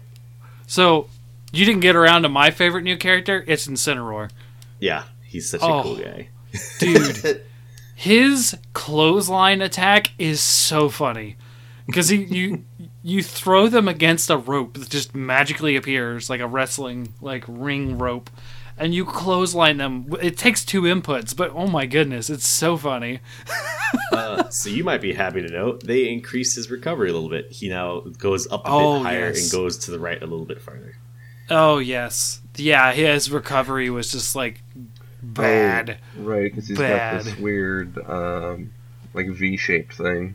[0.67, 1.09] So,
[1.53, 3.43] you didn't get around to my favorite new character?
[3.47, 4.31] It's Incineroar.
[4.79, 5.79] yeah, he's such Oh.
[5.79, 6.29] a cool guy.
[6.81, 7.43] Dude,
[7.99, 11.37] his clothesline attack is so funny.
[11.85, 12.65] Because you
[13.03, 17.99] you throw them against a rope that just magically appears like a wrestling like ring
[17.99, 18.31] rope,
[18.77, 20.15] and you clothesline them.
[20.23, 23.19] It takes two inputs, but oh my goodness, it's so funny.
[24.13, 27.51] uh, so you might be happy to know they increased his recovery a little bit.
[27.51, 29.43] He now goes up a Oh, bit higher yes.
[29.43, 30.95] and goes to the right a little bit farther.
[31.51, 34.63] Oh yes, yeah, his recovery was just like
[35.23, 35.99] bad.
[36.17, 37.19] right because he's Bad.
[37.19, 38.73] got this weird um,
[39.15, 40.35] like V-shaped thing.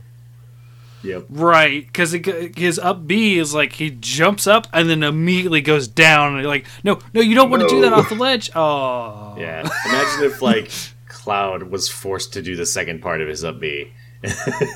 [1.03, 1.25] Yep.
[1.29, 6.31] Right, because his up B is like he jumps up and then immediately goes down.
[6.33, 8.49] And you're like, no, no, you don't want to do that off the ledge.
[8.55, 9.67] Oh, Yeah.
[9.85, 10.71] Imagine if like
[11.09, 13.91] Cloud was forced to do the second part of his up B.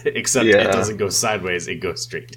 [0.06, 2.36] Except it doesn't go sideways, it goes straight.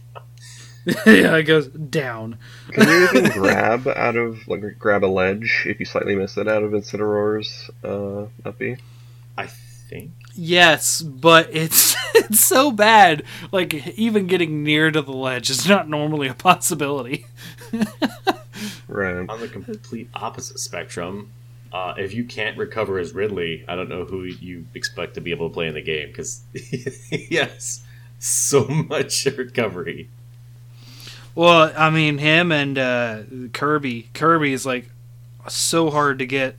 [1.07, 2.39] yeah, it goes down.
[2.73, 6.49] Can you even grab out of like grab a ledge if you slightly miss it
[6.49, 8.77] out of Incineroar's uh, up B?
[9.37, 10.13] I think.
[10.35, 13.25] Yes, but it's it's so bad.
[13.53, 17.27] Like even getting near to the ledge is not normally a possibility.
[18.89, 19.29] Right.
[19.29, 21.31] On the complete opposite spectrum,
[21.73, 25.31] uh, if you can't recover as Ridley, I don't know who you expect to be
[25.31, 26.43] able to play in the game because
[27.11, 27.83] yes,
[28.19, 30.11] so much recovery.
[31.35, 34.09] Well, I mean, him and uh, Kirby.
[34.15, 34.91] Kirby is like
[35.49, 36.57] so hard to get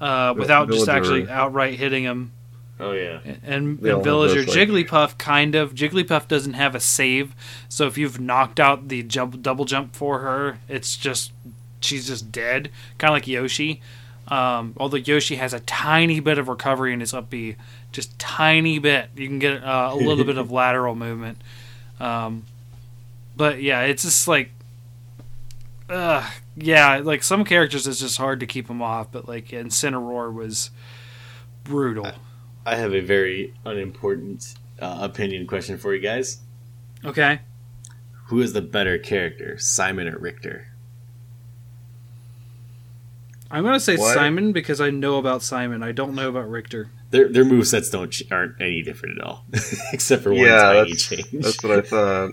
[0.00, 2.32] uh, without just actually outright hitting him.
[2.78, 5.74] Oh yeah, And, They and Villager, like- Jigglypuff, kind of.
[5.74, 7.34] Jigglypuff doesn't have a save,
[7.70, 11.32] so if you've knocked out the jump, double jump for her, it's just
[11.80, 13.80] she's just dead, kind of like Yoshi.
[14.28, 17.56] Um, although Yoshi has a tiny bit of recovery in his up B,
[17.92, 19.08] just tiny bit.
[19.16, 21.38] You can get uh, a little bit of lateral movement.
[21.98, 22.44] Um,
[23.36, 24.50] but yeah, it's just like,
[25.88, 29.12] uh, yeah, like some characters it's just hard to keep them off.
[29.12, 30.70] But like Incineroar was
[31.64, 32.10] brutal.
[32.64, 36.38] I have a very unimportant uh, opinion question for you guys.
[37.04, 37.40] Okay.
[38.26, 40.68] Who is the better character, Simon or Richter?
[43.50, 44.12] I'm gonna say What?
[44.14, 45.82] Simon because I know about Simon.
[45.82, 46.90] I don't know about Richter.
[47.10, 49.44] Their their movesets don't aren't any different at all,
[49.92, 51.30] except for one Yeah, tiny that's, change.
[51.32, 52.32] that's what I thought.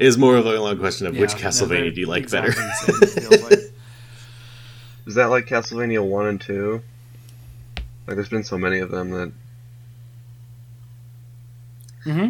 [0.00, 2.54] It is more of a long question of which Castlevania they're do you like exactly
[2.54, 2.72] better?
[2.86, 3.52] the same, it feels like.
[5.06, 6.80] Is that like Castlevania one and two?
[8.06, 9.32] Like, there's been so many of them that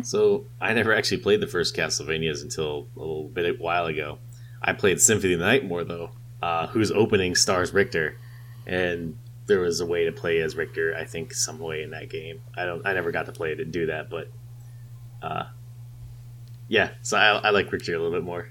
[0.02, 4.18] So I never actually played the first Castlevanias until a little bit a while ago.
[4.60, 6.10] I played Symphony of the Night more though,
[6.42, 8.16] uh, whose opening stars Richter,
[8.66, 10.96] and there was a way to play as Richter.
[10.96, 12.40] I think some way in that game.
[12.56, 12.84] I don't.
[12.84, 14.28] I never got to play to do that, but
[15.22, 15.44] uh,
[16.70, 16.90] yeah.
[17.02, 18.48] So I, I like Richter a little bit more.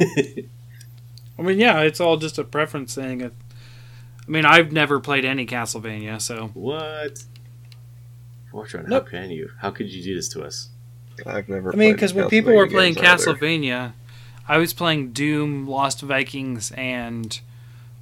[1.38, 3.24] I mean, yeah, it's all just a preference thing.
[3.24, 3.30] I
[4.28, 7.24] mean, I've never played any Castlevania, so what?
[8.52, 9.06] Fortran, Nope.
[9.06, 9.50] how can you?
[9.58, 10.68] How could you do this to us?
[11.26, 11.72] I've never.
[11.72, 13.34] I mean, because when people were playing games either.
[13.34, 13.92] Castlevania,
[14.46, 17.40] I was playing Doom, Lost Vikings, and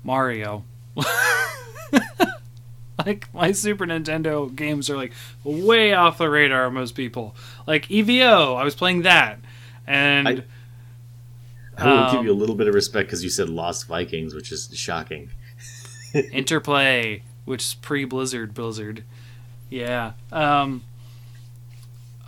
[0.03, 0.65] Mario.
[3.07, 5.13] like my Super Nintendo games are like
[5.45, 7.35] way off the radar of most people.
[7.67, 9.39] Like EVO, I was playing that,
[9.87, 10.45] and I-
[11.79, 14.35] I will give Um, you a little bit of respect because you said Lost Vikings,
[14.35, 15.31] which is shocking.
[16.33, 19.05] Interplay, which is pre Blizzard Blizzard.
[19.71, 20.13] Yeah.
[20.31, 20.85] Um,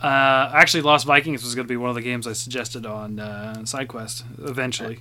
[0.01, 3.19] uh, actually, Lost Vikings was going to be one of the games I suggested on
[3.19, 4.99] uh, SideQuest eventually.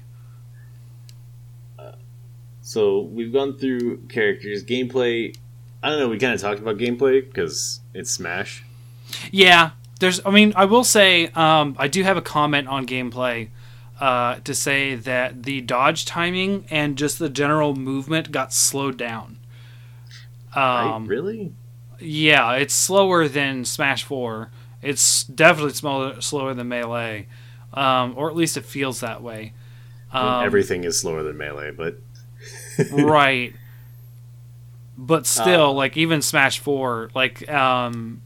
[2.60, 5.36] So we've gone through characters, gameplay.
[5.82, 6.08] I don't know.
[6.08, 8.64] We kind of talked about gameplay because it's Smash.
[9.30, 9.72] Yeah,
[10.04, 10.20] there's.
[10.26, 13.48] I mean, I will say um, I do have a comment on gameplay
[14.00, 19.38] uh, to say that the dodge timing and just the general movement got slowed down.
[20.54, 20.94] Right?
[20.94, 21.52] Um, Really?
[21.98, 24.50] Yeah, it's slower than Smash Four.
[24.82, 27.26] It's definitely smaller, slower than Melee,
[27.72, 29.54] um, or at least it feels that way.
[30.12, 31.98] I mean, Um, everything is slower than melee, but
[32.92, 33.54] right
[34.96, 38.20] but still Uh, like even smash 4 like um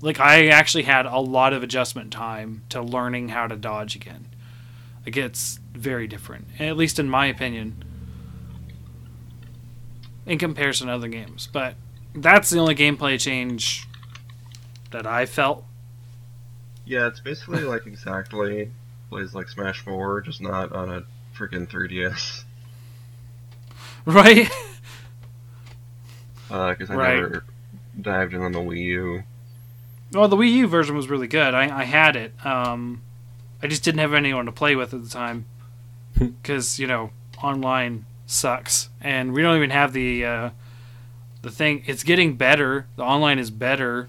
[0.00, 4.26] like i actually had a lot of adjustment time to learning how to dodge again
[5.04, 7.82] like it's very different at least in my opinion
[10.26, 11.74] in comparison to other games but
[12.14, 13.86] that's the only gameplay change
[14.90, 15.64] that i felt
[16.86, 18.72] Yeah, it's basically like exactly
[19.10, 21.02] plays like Smash Four, just not on a
[21.36, 22.44] freaking 3DS.
[24.06, 24.48] right
[26.50, 26.96] uh, Because I Right.
[26.96, 27.44] never
[28.00, 29.22] dived in on the Wii U.
[30.12, 31.54] Well, the Wii U version was really good.
[31.54, 32.32] I, I had it.
[32.46, 33.02] Um,
[33.62, 35.46] I just didn't have anyone to play with at the time
[36.18, 37.10] because you know
[37.42, 40.50] online sucks, and we don't even have the uh,
[41.42, 41.82] the thing.
[41.86, 42.86] It's getting better.
[42.96, 44.08] The online is better,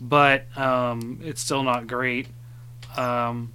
[0.00, 2.28] but um, it's still not great.
[2.96, 3.52] Um,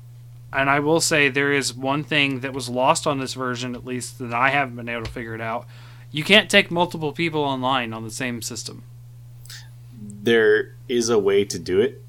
[0.54, 3.86] and I will say there is one thing that was lost on this version, at
[3.86, 5.68] least that I haven't been able to figure it out.
[6.12, 8.84] You can't take multiple people online on the same system.
[10.26, 12.02] There is a way to do it.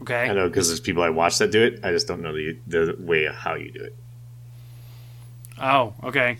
[0.00, 0.28] Okay.
[0.28, 1.80] I know because there's people I watch that do it.
[1.82, 3.96] I just don't know the the way of how you do it.
[5.60, 6.38] Oh, okay.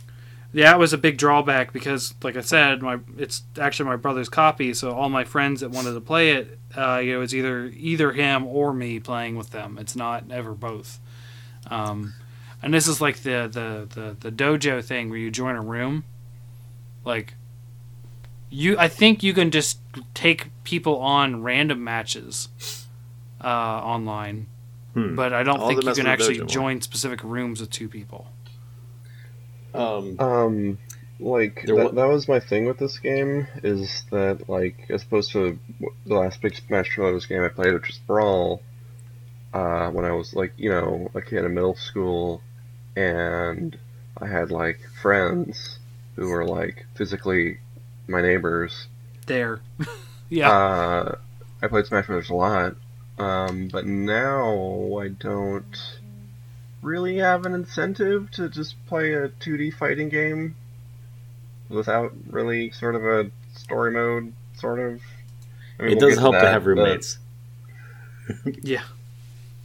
[0.53, 4.29] Yeah, it was a big drawback because, like I said, my it's actually my brother's
[4.29, 4.73] copy.
[4.75, 8.13] So all my friends that wanted to play it, uh, you know, it's either either
[8.13, 9.77] him or me playing with them.
[9.79, 11.01] It's not ever both.
[11.71, 12.15] Um,
[12.63, 16.05] and this is like the, the the the dojo thing where you join a room.
[17.05, 17.35] Like,
[18.51, 19.79] you, I think you can just
[20.15, 22.49] take people on random matches
[23.43, 24.47] uh, online,
[24.95, 25.15] Hmm.
[25.17, 26.49] but I don't All think you can actually dojo one.
[26.49, 28.29] join specific rooms with two people.
[29.75, 30.79] Um, Um,
[31.21, 35.33] like that, wa- that was my thing with this game is that like as opposed
[35.33, 35.59] to
[36.07, 38.63] the last big Smash Brothers game I played, which was Brawl,
[39.53, 42.43] uh, when I was like you know a kid in middle school,
[42.97, 43.79] and
[44.21, 45.79] I had like friends
[46.17, 47.59] who were like physically
[48.09, 48.87] my neighbors.
[49.27, 49.61] There.
[50.29, 50.51] yeah.
[50.51, 51.14] Uh,
[51.62, 52.77] I played Smash Brothers a lot,
[53.18, 55.99] um, but now I don't
[56.83, 60.55] really have an incentive to just play a 2D fighting game
[61.68, 65.01] without really sort of a story mode, sort of.
[65.79, 67.18] I mean, it we'll does help to that, have roommates.
[68.62, 68.85] yeah.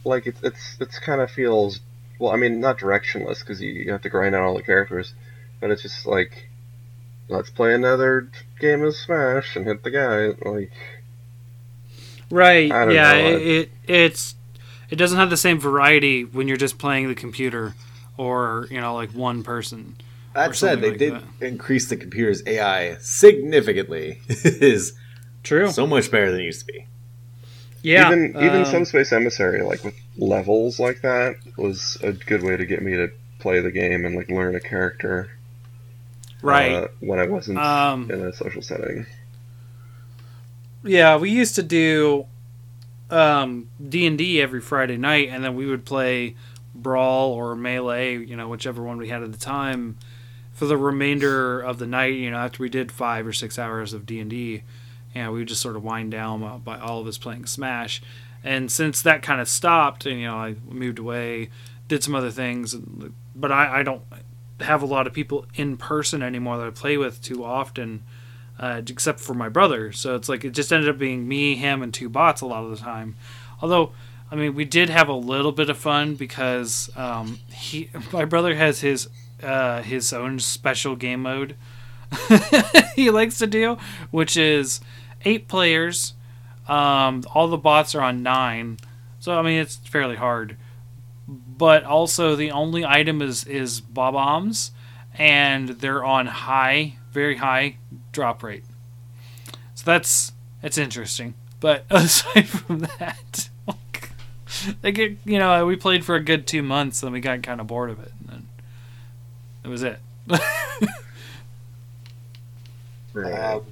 [0.04, 1.80] Like it's it's it's kind of feels
[2.18, 2.32] well.
[2.32, 5.14] I mean, not directionless because you, you have to grind out all the characters,
[5.60, 6.48] but it's just like
[7.28, 10.48] let's play another game of Smash and hit the guy.
[10.48, 10.72] Like
[12.30, 12.76] Right.
[12.90, 13.12] Yeah.
[13.12, 14.34] know, It, it it's
[14.90, 17.74] it doesn't have the same variety when you're just playing the computer
[18.16, 19.96] or you know like one person.
[20.44, 24.20] or That said, they like did increase the computer's AI significantly.
[24.28, 24.92] it is
[25.42, 25.68] True.
[25.70, 26.86] so much better than it used to be.
[27.82, 28.08] yeah.
[28.12, 32.56] even even um, some Space Emissary, like with levels like that, was a good way
[32.56, 35.30] to get me to play the game and like learn a character.
[36.44, 36.72] Right.
[36.72, 39.06] uh, when I wasn't Um, in a social setting.
[40.82, 42.26] Yeah, we used to do
[43.10, 46.36] um, D and D every Friday night, and then we would play
[46.74, 49.96] Brawl or Melee, you know, whichever one we had at the time,
[50.52, 52.14] for the remainder of the night.
[52.14, 54.62] You know, after we did five or six hours of D and D,
[55.14, 58.02] yeah, we would just sort of wind down by- by all of us playing Smash.
[58.42, 61.48] And since that kind of stopped, and you know, I moved away,
[61.88, 62.74] did some other things,
[63.34, 64.02] but I, I don't
[64.64, 68.02] have a lot of people in person anymore that I play with too often.
[68.58, 69.90] uh, except for my brother.
[69.92, 72.64] So it's like it just ended up being me, him, and two bots a lot
[72.64, 73.16] of the time.
[73.60, 73.90] Although,
[74.30, 78.54] I mean, we did have a little bit of fun because um, he, my brother,
[78.54, 79.08] has his
[79.42, 81.56] uh, his own special game mode
[82.94, 83.76] he likes to do,
[84.10, 84.80] which is
[85.24, 86.14] eight players.
[86.68, 88.78] Um, all the bots are on nine,
[89.20, 90.56] so I mean it's fairly hard.
[91.56, 94.72] But also the only item is is bob-ombs,
[95.16, 97.76] and they're on high, very high
[98.12, 98.64] drop rate.
[99.74, 100.32] So that's
[100.62, 101.34] that's interesting.
[101.60, 103.48] But aside from that,
[104.82, 107.60] they get you know we played for a good two months, and we got kind
[107.60, 108.48] of bored of it, and then
[109.62, 110.00] that was it.
[113.16, 113.62] Um,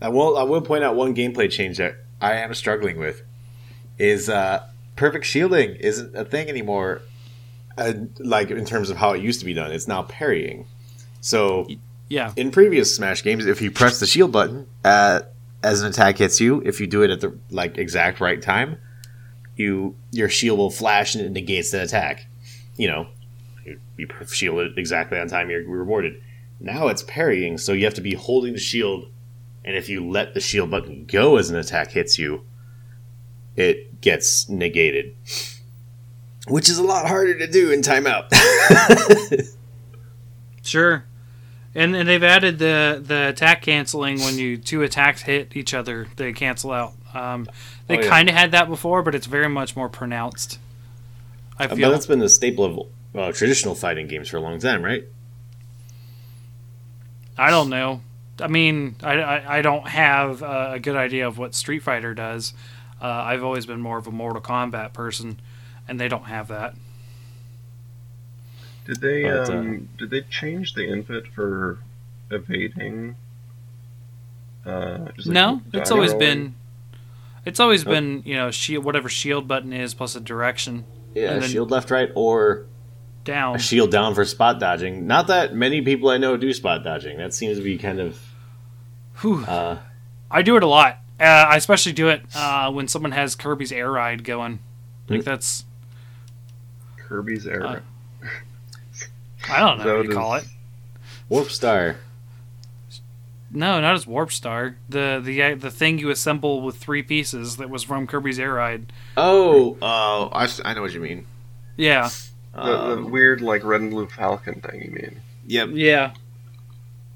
[0.00, 0.38] I will.
[0.38, 3.22] I will point out one gameplay change that I am struggling with
[3.98, 4.66] is uh,
[4.96, 7.02] perfect shielding isn't a thing anymore.
[7.78, 10.66] Uh, like in terms of how it used to be done, it's now parrying.
[11.20, 11.66] So
[12.08, 15.20] yeah, in previous Smash games, if you press the shield button uh,
[15.62, 18.76] as an attack hits you, if you do it at the like exact right time,
[19.56, 22.26] you your shield will flash and it negates the attack.
[22.76, 23.06] You know,
[23.64, 26.22] you, you shield it exactly on time, you're rewarded.
[26.60, 29.10] Now it's parrying, so you have to be holding the shield,
[29.64, 32.44] and if you let the shield button go as an attack hits you,
[33.56, 35.14] it gets negated.
[36.48, 38.28] Which is a lot harder to do in timeout.
[40.62, 41.04] sure.
[41.74, 46.08] And, and they've added the, the attack canceling when you two attacks hit each other,
[46.16, 46.92] they cancel out.
[47.14, 47.48] Um,
[47.86, 48.08] they Oh, yeah.
[48.08, 50.58] kind of had that before, but it's very much more pronounced.
[51.58, 51.90] I but feel.
[51.90, 52.64] that's been the staple
[53.14, 55.04] of uh, traditional fighting games for a long time, right?
[57.38, 58.02] I don't know.
[58.40, 62.14] I mean, I, I, I don't have uh, a good idea of what Street Fighter
[62.14, 62.52] does.
[63.02, 65.40] Uh, I've always been more of a Mortal Kombat person,
[65.88, 66.74] and they don't have that.
[68.86, 71.78] Did they But, uh, um did they change the input for
[72.30, 73.16] evading?
[74.64, 76.28] Uh, just like no, it's always rolling?
[76.28, 76.54] been.
[77.44, 77.90] It's always Oh.
[77.90, 80.84] been you know shield whatever shield button is plus a direction
[81.14, 82.64] Yeah, And then- shield left, right, or
[83.24, 83.58] down.
[83.58, 85.06] shield down for spot dodging.
[85.06, 87.18] Not that many people I know do spot dodging.
[87.18, 88.18] That seems to be kind of.
[89.20, 89.44] Whew.
[89.44, 89.78] Uh,
[90.30, 90.98] I do it a lot.
[91.20, 94.58] Uh, I especially do it uh, when someone has Kirby's Air Ride going.
[95.08, 95.24] Like Hmm.
[95.24, 95.64] that's
[96.96, 97.64] Kirby's Air.
[97.66, 97.80] Uh,
[99.48, 100.40] I don't know So what you call it.
[100.42, 100.50] does-
[101.28, 101.96] Warp Star.
[103.50, 104.76] No, not as Warp Star.
[104.88, 108.54] The the uh, the thing you assemble with three pieces that was from Kirby's Air
[108.54, 108.92] Ride.
[109.16, 111.26] Oh, oh, I, s- I know what you mean.
[111.76, 112.08] Yeah,
[112.54, 114.82] the, the Um, weird like red and blue falcon thing.
[114.82, 115.20] You mean?
[115.46, 115.68] yep.
[115.72, 116.12] yeah.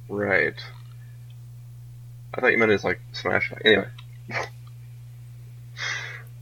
[0.08, 0.54] Right.
[2.36, 3.52] I thought you meant it's like Smash.
[3.64, 3.86] Anyway.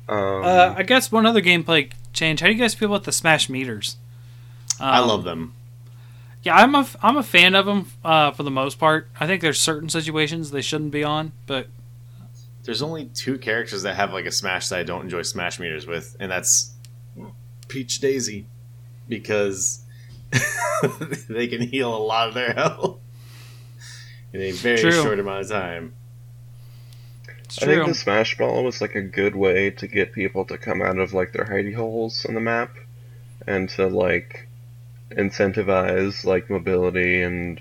[0.08, 2.40] um, Uh, I guess one other gameplay change.
[2.40, 3.96] How do you guys feel about the Smash meters?
[4.80, 5.54] I Um, love them.
[6.42, 9.08] Yeah, I'm a f- I'm a fan of them uh, for the most part.
[9.18, 11.68] I think there's certain situations they shouldn't be on, but
[12.64, 15.86] There's only two characters that have like a Smash that I don't enjoy Smash meters
[15.86, 16.72] with, and that's
[17.68, 18.46] Peach Daisy,
[19.08, 19.80] because
[21.28, 22.98] they can heal a lot of their health
[24.34, 24.90] in a very True.
[24.90, 25.94] short amount of time.
[27.44, 27.74] it's I true.
[27.76, 30.98] think the Smash Ball was like a good way to get people to come out
[30.98, 32.74] of like their hidey holes on the map,
[33.46, 34.48] and to like
[35.10, 37.60] incentivize like mobility and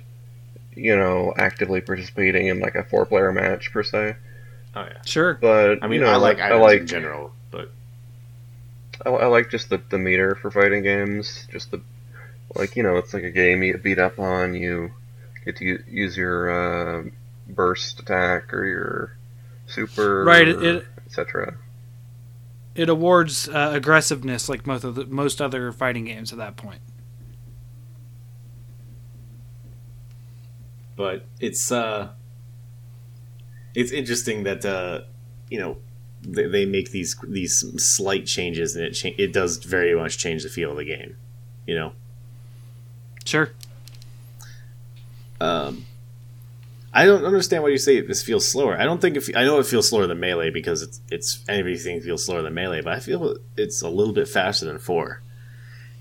[0.75, 4.15] you know actively participating in like a four player match per se.
[4.75, 5.01] Oh yeah.
[5.05, 5.35] Sure.
[5.35, 7.69] But I mean, you know, I like I items like in general, but
[9.05, 11.47] I, I like just the, the meter for fighting games.
[11.51, 11.81] Just the
[12.55, 14.55] like you know, it's like a game you beat up on.
[14.55, 14.91] You
[15.45, 17.03] get to use your uh,
[17.47, 19.17] burst attack or your
[19.67, 21.55] super, Right, it- it- etc.
[22.75, 26.79] It awards uh, aggressiveness like most of the, most other fighting games at that point.
[30.95, 32.09] but it's uh
[33.73, 35.01] it's interesting that uh
[35.49, 35.77] you know
[36.21, 40.43] they, they make these these slight changes and it cha- it does very much change
[40.43, 41.15] the feel of the game
[41.65, 41.93] you know
[43.25, 43.51] Sure.
[45.43, 45.85] Um
[46.95, 48.79] I don't understand why you say this feels slower.
[48.79, 52.01] I don't think if I know it feels slower than melee because it's it's everything
[52.01, 55.21] feels slower than melee, but I feel it's a little bit faster than four.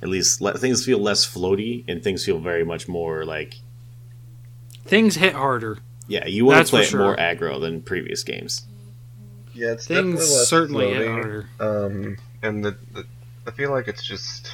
[0.03, 3.55] At least let, things feel less floaty and things feel very much more like
[4.85, 5.79] Things hit harder.
[6.09, 7.01] yeah, you want to play for it sure.
[7.01, 8.67] more aggro than previous games.
[9.55, 11.49] Yeah, it's Things definitely less certainly hit harder.
[11.61, 13.07] Um, and the, the
[13.47, 14.51] I feel like it's just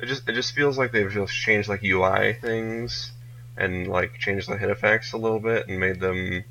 [0.00, 3.12] it just it just feels like they've just changed like UI things
[3.56, 6.44] and like changed the hit effects a little bit and made them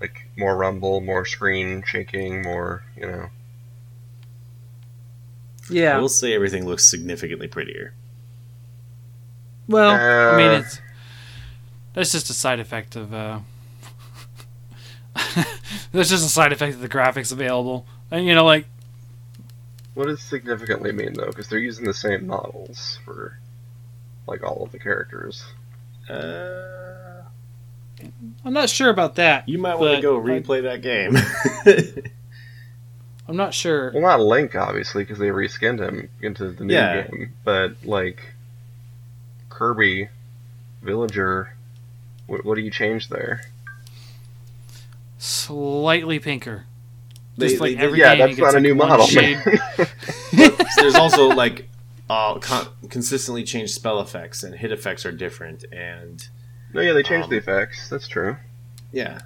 [0.00, 3.28] like more rumble, more screen shaking, more you know.
[5.70, 5.98] I Yeah.
[5.98, 7.92] will say everything looks significantly prettier.
[9.66, 9.94] Well,
[10.32, 10.80] I mean Uh, it's
[11.94, 13.12] That's just a side effect of.
[13.12, 13.40] Uh,
[15.92, 18.66] that's just a side effect of the graphics available, and you know, like
[19.94, 21.26] What does significantly mean though?
[21.26, 23.38] Because they're using the same models for
[24.26, 25.42] like all of the characters.
[26.08, 27.22] Uh,
[28.44, 29.48] I'm not sure about that.
[29.48, 31.16] you might want to But go I- replay that game.
[33.28, 33.90] I'm not sure.
[33.92, 37.02] Well, not Link obviously because they reskinned him into the new Yeah.
[37.02, 38.22] game, but like
[39.50, 40.08] Kirby,
[40.82, 41.54] Villager.
[42.26, 43.42] What, what do you change there?
[45.18, 46.64] Slightly pinker.
[47.36, 49.06] They- Just like they every yeah, game, that's not a new model.
[49.14, 49.42] man.
[50.76, 51.68] There's also like
[52.08, 56.26] uh, con- consistently change spell effects and hit effects are different, and
[56.72, 57.88] no, yeah, they changed Um, the effects.
[57.88, 58.36] That's true.
[58.92, 59.20] yeah,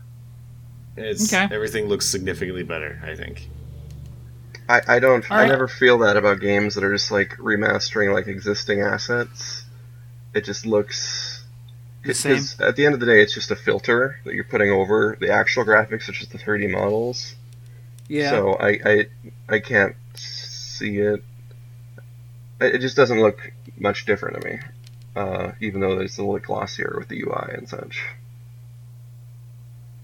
[0.96, 1.52] it's Okay.
[1.54, 3.00] everything looks significantly better.
[3.04, 3.48] I think.
[4.68, 5.28] I, I don't.
[5.30, 5.48] All I right.
[5.48, 9.64] never feel that about games that are just like remastering like existing assets.
[10.34, 11.44] It just looks.
[12.04, 12.32] The same.
[12.34, 15.16] Because at the end of the day, it's just a filter that you're putting over
[15.20, 17.34] the actual graphics, which is the 3D models.
[18.08, 18.30] Yeah.
[18.30, 19.06] So I, I
[19.48, 21.22] I can't see it.
[22.64, 24.60] It just doesn't look much different to me,
[25.16, 28.02] uh, even though it's a little glossier with the UI and such,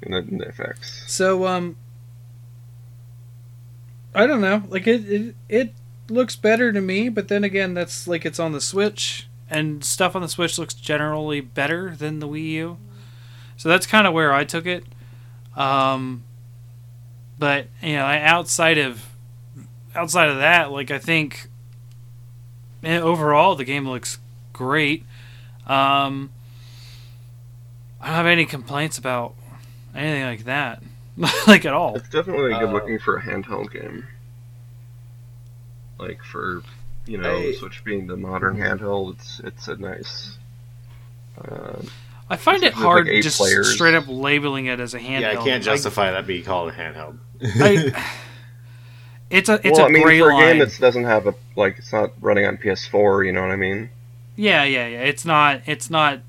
[0.02, 1.04] and the, the effects.
[1.06, 1.76] So um
[4.14, 4.62] I don't know.
[4.68, 5.74] Like it, it it
[6.08, 10.16] looks better to me, but then again that's like it's on the Switch and stuff
[10.16, 12.78] on the Switch looks generally better than the Wii U.
[13.56, 14.84] So that's kind of where I took it.
[15.56, 16.24] Um
[17.38, 19.06] but you know, outside of
[19.94, 21.47] outside of that, like I think
[22.84, 24.18] overall the game looks
[24.52, 25.04] great.
[25.66, 26.30] Um
[28.00, 29.34] I don't have any complaints about
[29.94, 30.82] anything like that.
[31.48, 31.96] like at all.
[31.96, 34.06] It's definitely good Uh, looking for a handheld game.
[35.98, 36.62] Like for
[37.06, 40.36] you know, I- Switch being the modern handheld, it's it's a nice.
[41.40, 41.80] Uh,
[42.30, 43.72] I find it With, like, hard eight just players.
[43.72, 45.20] straight up labeling it as a handheld.
[45.20, 47.16] Yeah, I can't justify that being called a handheld.
[47.42, 48.12] I,
[49.30, 50.56] it's a it's well, a I mean, gray for a line.
[50.56, 53.26] game that doesn't have a like, it's not running on PS4.
[53.26, 53.90] You know what I mean?
[54.36, 55.00] Yeah, yeah, yeah.
[55.00, 56.20] It's not it's not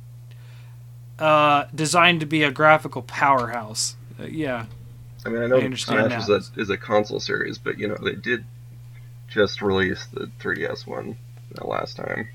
[1.18, 3.96] uh, designed to be a graphical powerhouse.
[4.20, 4.66] Uh, yeah.
[5.26, 6.42] I mean, I know I Smash that.
[6.42, 8.46] is a is a console series, but you know they did
[9.28, 11.18] just release the 3DS one
[11.60, 12.28] uh, last time.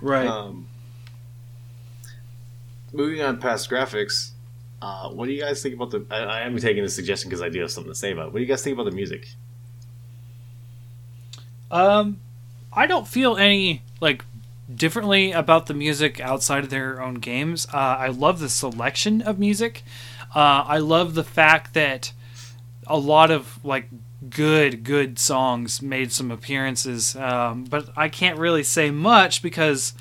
[0.00, 0.26] Right.
[0.26, 0.68] Um,
[2.92, 4.30] moving on past graphics,
[4.84, 6.04] uh, what do you guys think about the?
[6.10, 8.26] I, I am taking this suggestion because I do have something to say about.
[8.26, 8.32] it.
[8.34, 9.26] What do you guys think about the music?
[11.70, 12.20] Um,
[12.70, 14.26] I don't feel any like
[14.72, 17.66] differently about the music outside of their own games.
[17.72, 19.84] Uh, I love the selection of music.
[20.34, 22.12] Uh, I love the fact that
[22.86, 23.88] a lot of like
[24.28, 29.94] good good songs made some appearances, um, but I can't really say much because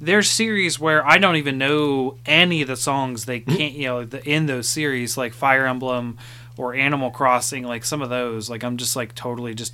[0.00, 4.04] there's series where I don't even know any of the songs they can't you know
[4.04, 6.18] the, in those series like Fire Emblem
[6.56, 9.72] or Animal Crossing like some of those like I'm just like totally just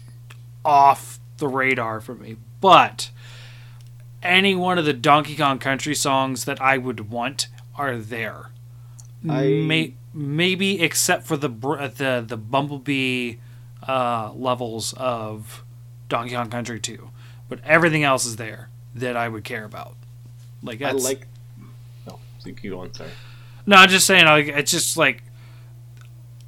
[0.64, 2.36] off the radar for me.
[2.60, 3.10] But
[4.22, 8.50] any one of the Donkey Kong Country songs that I would want are there.
[9.28, 13.36] I- May, maybe except for the the the Bumblebee
[13.88, 15.64] uh, levels of
[16.08, 17.10] Donkey Kong Country 2,
[17.48, 19.96] but everything else is there that I would care about.
[20.62, 21.26] Like I like.
[22.06, 22.92] No, so keep going.
[22.94, 23.10] Sorry.
[23.66, 24.26] no, I'm just saying.
[24.26, 25.22] Like, it's just like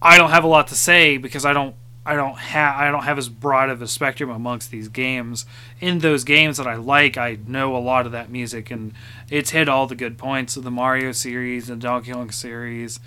[0.00, 1.74] I don't have a lot to say because I don't.
[2.06, 2.76] I don't have.
[2.78, 5.46] I don't have as broad of a spectrum amongst these games.
[5.80, 8.92] In those games that I like, I know a lot of that music, and
[9.30, 13.00] it's hit all the good points of the Mario series and Donkey Kong series.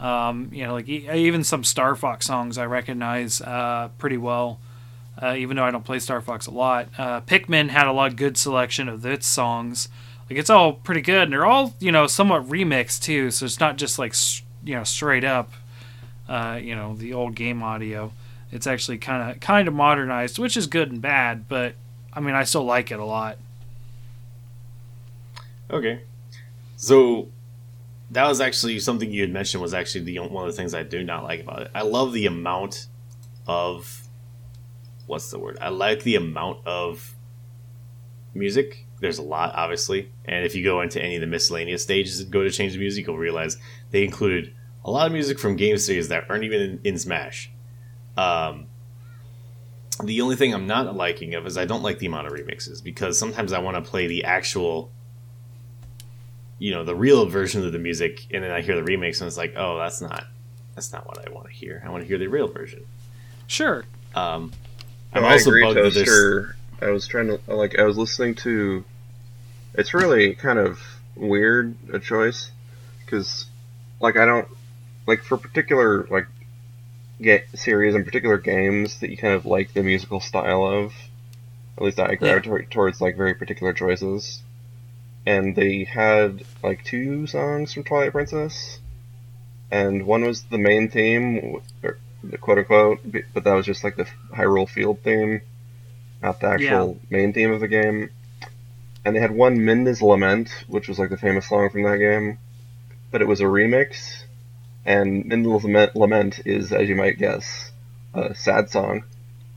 [0.00, 4.60] Um, you know, like e- even some Star Fox songs I recognize uh, pretty well,
[5.20, 6.88] uh, even though I don't play Star Fox a lot.
[6.96, 9.88] Uh, Pikmin had a lot of good selection of its songs.
[10.28, 13.30] Like it's all pretty good, and they're all you know somewhat remixed too.
[13.30, 14.14] So it's not just like
[14.64, 15.52] you know straight up,
[16.28, 18.12] uh, you know the old game audio.
[18.50, 21.48] It's actually kind of kind of modernized, which is good and bad.
[21.48, 21.74] But
[22.12, 23.38] I mean, I still like it a lot.
[25.70, 26.02] Okay.
[26.76, 27.28] So
[28.10, 30.82] that was actually something you had mentioned was actually the one of the things I
[30.82, 31.70] do not like about it.
[31.74, 32.86] I love the amount
[33.46, 34.08] of
[35.06, 35.58] what's the word?
[35.60, 37.14] I like the amount of
[38.34, 38.86] music.
[39.00, 42.30] There's a lot, obviously, and if you go into any of the miscellaneous stages and
[42.30, 43.56] go to change the music, you'll realize
[43.90, 44.52] they included
[44.84, 47.50] a lot of music from game series that aren't even in, in Smash.
[48.16, 48.66] Um,
[50.02, 52.82] the only thing I'm not liking of is I don't like the amount of remixes
[52.82, 54.90] because sometimes I want to play the actual
[56.58, 59.28] you know the real version of the music and then i hear the remix and
[59.28, 60.24] it's like oh that's not
[60.74, 62.84] that's not what i want to hear i want to hear the real version
[63.46, 63.84] Sure.
[64.16, 64.52] um
[65.12, 66.56] i'm I also agree, bugged that there's Toaster.
[66.80, 68.84] I was trying to like I was listening to.
[69.74, 70.80] It's really kind of
[71.14, 72.50] weird a choice
[73.04, 73.46] because,
[74.00, 74.48] like, I don't
[75.06, 76.26] like for particular like
[77.20, 80.92] get series and particular games that you kind of like the musical style of.
[81.76, 84.42] At least I gravitate towards like very particular choices.
[85.26, 88.78] And they had like two songs from Twilight Princess,
[89.70, 93.00] and one was the main theme, or er, the quote unquote,
[93.34, 95.42] but that was just like the Hyrule Field theme,
[96.22, 98.10] not the actual main theme of the game.
[99.04, 102.38] And they had one Midna's Lament, which was like the famous song from that game,
[103.10, 104.22] but it was a remix.
[104.84, 107.70] And Midna's Lament, is, as you might guess,
[108.14, 109.04] a sad song.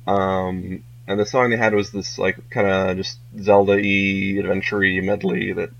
[0.07, 5.53] Um, and the song they had was this like kind of just Zelda-y, adventure medley
[5.53, 5.71] that.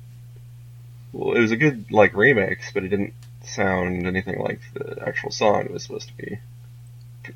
[1.14, 3.14] Well, it was a good like remix, but it didn't
[3.44, 6.40] sound anything like the actual song it was supposed to be.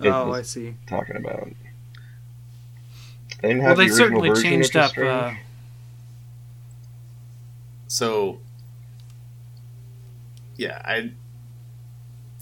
[0.02, 0.76] Oh, I see.
[0.88, 1.50] talking about.
[3.46, 4.98] They didn't Well, have they the original certainly changed up.
[4.98, 5.34] Uh,
[7.88, 8.40] So,
[10.58, 11.12] yeah, I,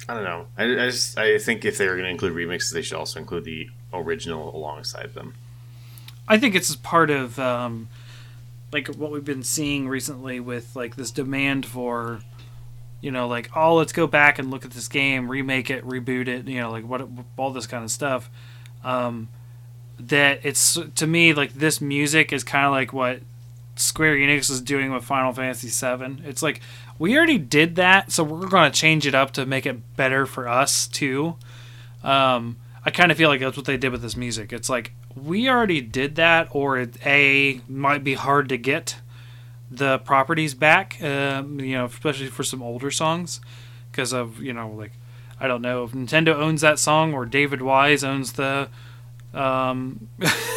[0.08, 0.48] I don't know.
[0.58, 3.20] I, I just I think if they were going to include remixes, they should also
[3.20, 5.34] include the original alongside them.
[6.26, 7.90] I think it's part of um,
[8.72, 12.22] like what we've been seeing recently with like this demand for,
[13.02, 16.30] you know, like oh let's go back and look at this game, remake it, reboot
[16.30, 18.30] it, you know, like what all this kind of stuff.
[18.86, 19.28] Um,
[20.08, 23.20] that it's to me like this music is kind of like what
[23.76, 26.28] Square Enix is doing with Final Fantasy VII.
[26.28, 26.62] It's like
[27.00, 30.26] we already did that, so we're going to change it up to make it better
[30.26, 31.36] for us too.
[32.04, 34.54] Um, I kind of feel like that's what they did with this music.
[34.54, 38.98] It's like we already did that, or it a might be hard to get
[39.72, 41.02] the properties back.
[41.02, 43.42] Um, you know, especially for some older songs,
[43.92, 44.92] because of you know like
[45.40, 48.70] I don't know if Nintendo owns that song or David Wise owns the
[49.34, 50.10] um,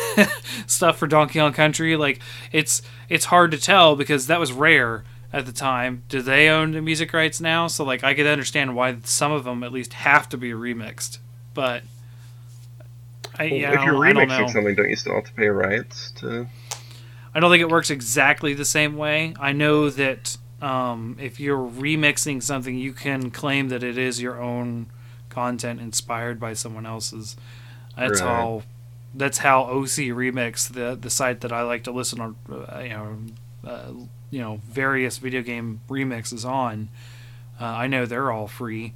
[0.67, 1.97] stuff for Donkey Kong Country.
[1.97, 2.21] Like
[2.53, 6.03] it's it's hard to tell because that was Rare at the time.
[6.09, 7.67] Do they own the music rights now?
[7.67, 11.19] So like I could understand why some of them at least have to be remixed,
[11.55, 11.83] but.
[13.39, 14.35] I, Well, yeah, if you're I don't know.
[14.35, 16.47] remixing something, don't you still have to pay rights to?
[17.35, 19.35] I don't think it works exactly the same way.
[19.39, 24.41] I know that um, if you're remixing something, you can claim that it is your
[24.41, 24.87] own
[25.29, 27.37] content inspired by someone else's.
[27.97, 28.29] That's Right.
[28.29, 28.63] how.
[29.15, 32.91] That's how OC Remix, the the site that I like to listen on, uh, you
[32.91, 33.17] know,
[33.65, 33.93] uh,
[34.31, 36.91] you know, various video game remixes on.
[37.59, 38.93] Uh, I know they're all free.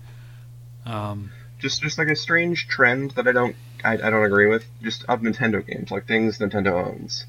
[0.85, 4.67] Um, Just, just like a strange trend that I don't, I, I don't agree with.
[4.83, 7.25] Just of Nintendo games, like things Nintendo owns,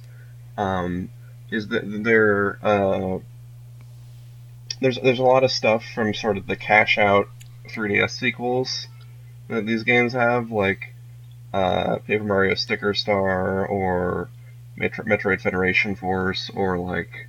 [0.58, 1.10] um,
[1.50, 3.20] is that there, uh,
[4.82, 7.30] there's, there's a lot of stuff from sort of the cash out
[7.70, 8.88] 3DS sequels
[9.48, 10.91] that these games have, like
[11.54, 14.30] uh, Paper Mario Sticker Star or
[14.76, 17.28] Metro- Metroid Federation Force or like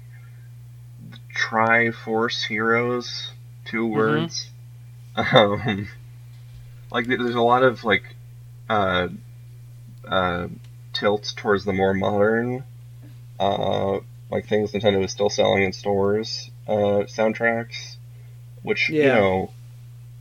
[1.35, 3.33] Tri Force Heroes,
[3.65, 4.49] two words.
[5.15, 5.89] Um,
[6.91, 8.17] like there's a lot of like
[8.71, 9.09] uh,
[10.09, 10.49] uh,
[10.95, 12.65] tilt towards the more modern,
[13.39, 13.99] uh,
[14.31, 17.97] like things Nintendo is still selling in stores, uh, soundtracks,
[18.63, 19.51] which you know.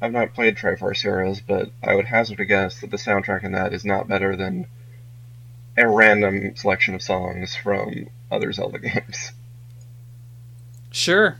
[0.02, 3.44] I've not played Tri Force Heroes, but I would hazard a guess that the soundtrack
[3.44, 4.66] in that is not better than
[5.78, 9.32] a random selection of songs from other Zelda games.
[10.92, 11.40] sure.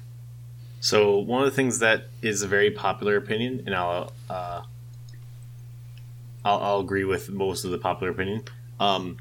[0.80, 4.62] So one of the things that is a very popular opinion, and I'll uh,
[6.44, 8.44] I'll, I'll agree with most of the popular opinion.
[8.80, 9.18] Um,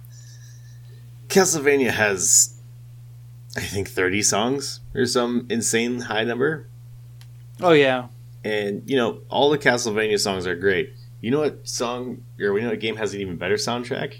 [1.28, 2.54] Castlevania has,
[3.56, 6.66] I think, thirty songs or some insane high number,
[7.60, 8.06] Oh yeah.
[8.44, 10.94] And you know all the Castlevania songs are great.
[11.20, 14.16] You know what song or we know what game has an even better soundtrack?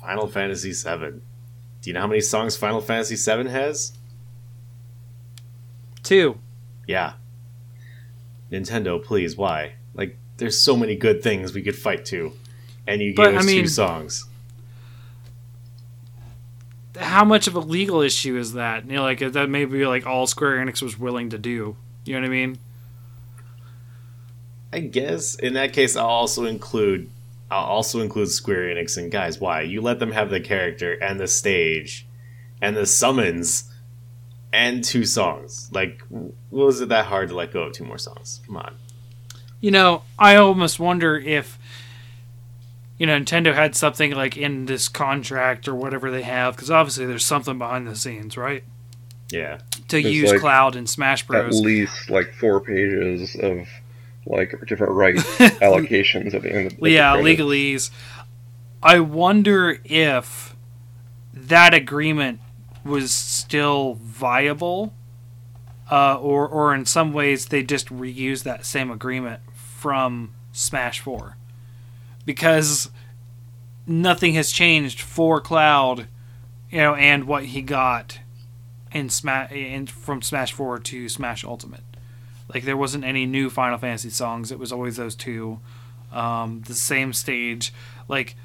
[0.00, 1.20] Final Fantasy VII.
[1.80, 3.92] Do you know how many songs Final Fantasy VII has?
[6.02, 6.38] Two.
[6.86, 7.14] Yeah.
[8.50, 9.74] Nintendo, please, why?
[9.94, 12.32] Like, there's so many good things we could fight to,
[12.86, 14.24] and you But, gave us I mean- two songs.
[16.96, 18.86] how much of a legal issue is that?
[18.86, 21.76] You know, like that maybe like all Square Enix was willing to do.
[22.04, 22.58] You know what I mean?
[24.72, 27.10] I guess in that case, I'll also include,
[27.50, 28.96] I'll also include Square Enix.
[28.96, 32.06] And guys, why you let them have the character and the stage,
[32.60, 33.72] and the summons,
[34.52, 35.70] and two songs?
[35.72, 38.40] Like, what was it that hard to let go of two more songs?
[38.46, 38.74] Come on.
[39.60, 41.58] You know, I almost wonder if
[42.98, 47.06] you know Nintendo had something like in this contract or whatever they have, because obviously
[47.06, 48.64] there's something behind the scenes, right?
[49.30, 49.58] Yeah.
[49.88, 51.58] To There's, use like, Cloud and Smash Bros.
[51.58, 53.68] At least like four pages of
[54.26, 55.22] like different rights
[55.60, 56.72] allocations at the end.
[56.72, 57.40] Of the yeah, credits.
[57.40, 57.90] legalese.
[58.82, 60.54] I wonder if
[61.32, 62.40] that agreement
[62.84, 64.92] was still viable
[65.90, 71.36] uh, or or in some ways they just reuse that same agreement from Smash Four,
[72.24, 72.90] because
[73.86, 76.08] nothing has changed for Cloud,
[76.70, 78.20] you know, and what he got
[78.92, 81.82] in Smash in from Smash Four to Smash Ultimate.
[82.52, 84.50] Like there wasn't any new Final Fantasy songs.
[84.50, 85.60] It was always those two,
[86.12, 87.72] um, the same stage.
[88.08, 88.36] Like,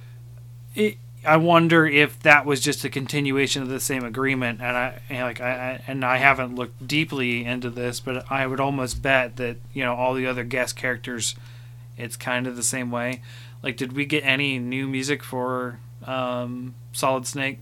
[0.76, 4.62] it, I wonder if that was just a continuation of the same agreement.
[4.62, 8.45] And I and like I, I and I haven't looked deeply into this, but I
[8.45, 11.36] would almost bet that you know all the other guest characters,
[11.97, 13.22] it's kind of the same way.
[13.62, 17.60] Like, did we get any new music for um, Solid Snake,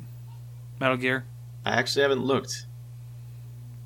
[0.80, 1.26] Metal Gear?
[1.64, 2.66] I actually haven't looked.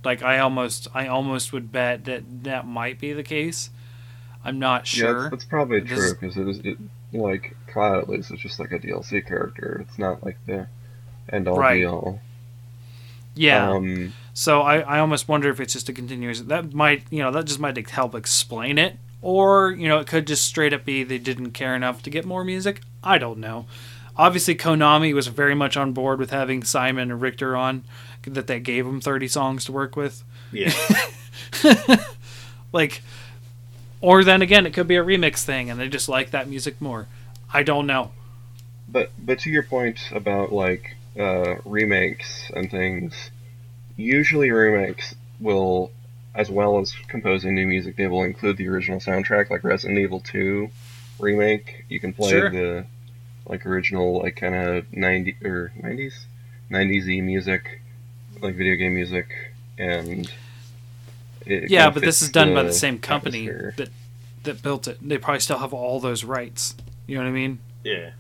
[0.06, 3.70] Like I almost I almost would bet that that might be the case.
[4.44, 5.22] I'm not Yeah, sure.
[5.24, 6.78] that's, that's probably This- true because it is it,
[7.12, 9.84] like Cloud at least is just like a DLC character.
[9.88, 10.68] It's not like the
[11.32, 11.78] end all Right.
[11.78, 12.20] be all.
[13.36, 13.70] yeah.
[13.72, 16.48] Um, so I, I almost wonder if it's just a continuation.
[16.48, 20.28] That might you know that just might help explain it, or you know it could
[20.28, 22.82] just straight up be they didn't care enough to get more music.
[23.04, 23.66] I don't know.
[24.18, 27.84] Obviously, Konami was very much on board with having Simon and Richter on,
[28.26, 30.24] that they gave them 30 songs to work with.
[30.52, 30.74] Yeah.
[32.72, 33.02] Like,
[34.02, 36.82] or then again, it could be a remix thing and they just like that music
[36.82, 37.08] more.
[37.54, 38.12] I don't know.
[38.90, 43.14] but but to your point about like uh, remakes and things,
[43.96, 45.92] usually remakes will,
[46.34, 49.50] as well as composing new music, they will include the original soundtrack.
[49.50, 50.70] Like Resident Evil Two
[51.18, 52.50] remake, you can play Sure.
[52.50, 52.86] the
[53.48, 56.26] like original like kind of ninety or nineties,
[56.70, 57.80] nineties e music,
[58.46, 59.28] like video game music,
[59.78, 60.32] and
[61.46, 63.74] it yeah, but this is done by the same company atmosphere.
[63.78, 63.90] that
[64.44, 64.98] that built it.
[65.08, 66.76] They probably still have all those rights.
[67.08, 67.60] You know what I mean?
[67.84, 68.12] yeah.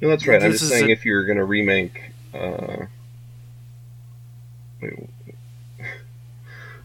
[0.00, 0.42] No, that's right.
[0.42, 2.86] I'm just saying a- if you're gonna remake, uh,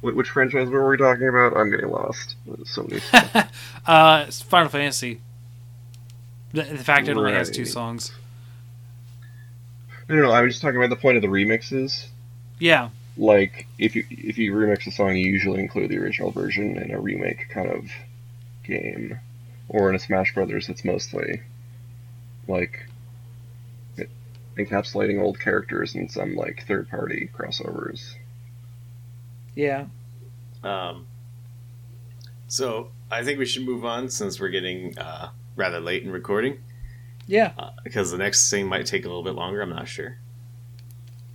[0.01, 1.55] wait, which franchise were we talking about?
[1.57, 2.35] I'm getting lost.
[2.45, 3.01] There's so many.
[3.85, 5.21] Uh, it's Final Fantasy.
[6.51, 7.67] The, the fact it only has two Right.
[7.71, 8.11] songs.
[10.09, 10.31] no, no, no.
[10.31, 12.07] I'm just talking about the point of the remixes.
[12.59, 16.77] Yeah, Like if you if you remix a song, you usually include the original version
[16.77, 17.89] in a remake kind of
[18.63, 19.19] game,
[19.69, 21.41] or in a Smash Brothers, it's mostly
[22.47, 22.87] like
[23.97, 24.09] it-
[24.57, 28.15] encapsulating old characters and some like third party crossovers.
[29.55, 29.85] yeah.
[30.63, 31.05] Um,
[32.47, 36.59] so I think we should move on since we're getting uh, rather late in recording
[37.27, 39.61] Yeah, uh, because the next thing might take a little bit longer.
[39.61, 40.17] I'm not sure.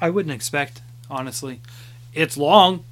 [0.01, 0.83] I wouldn't expect,
[1.13, 1.61] honestly.
[2.13, 2.85] It's long,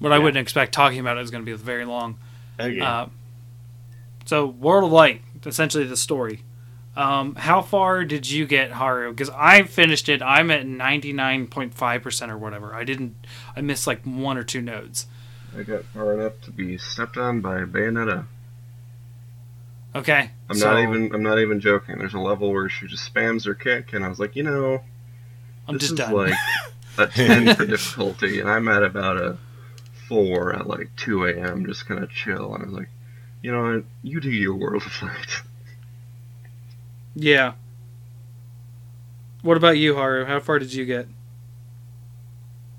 [0.00, 2.18] but I wouldn't expect talking about it is going to be very long.
[2.60, 2.80] Okay.
[2.80, 3.06] Uh,
[4.24, 6.42] so, World of Light, essentially the story.
[6.94, 9.10] Um, how far did you get, Haru?
[9.10, 10.20] Because I finished it.
[10.20, 12.74] I'm at 99.5% or whatever.
[12.74, 13.16] I didn't,
[13.56, 15.06] I missed like one or two nodes.
[15.56, 18.26] I got far enough to be stepped on by Bayonetta.
[19.94, 20.30] Okay.
[20.48, 21.98] I'm so not even I'm not even joking.
[21.98, 24.82] There's a level where she just spams her kick, and I was like, you know,
[25.68, 26.14] I'm this just is done.
[26.14, 26.34] like
[26.98, 29.38] a ten for difficulty, and I'm at about a
[30.08, 31.64] four at like 2 a.m.
[31.66, 32.54] just kind of chill.
[32.54, 32.88] And I was like,
[33.40, 33.84] you know what?
[34.02, 35.42] You do your World of Light.
[37.14, 37.54] yeah.
[39.42, 40.24] What about you, Haru?
[40.26, 41.08] How far did you get?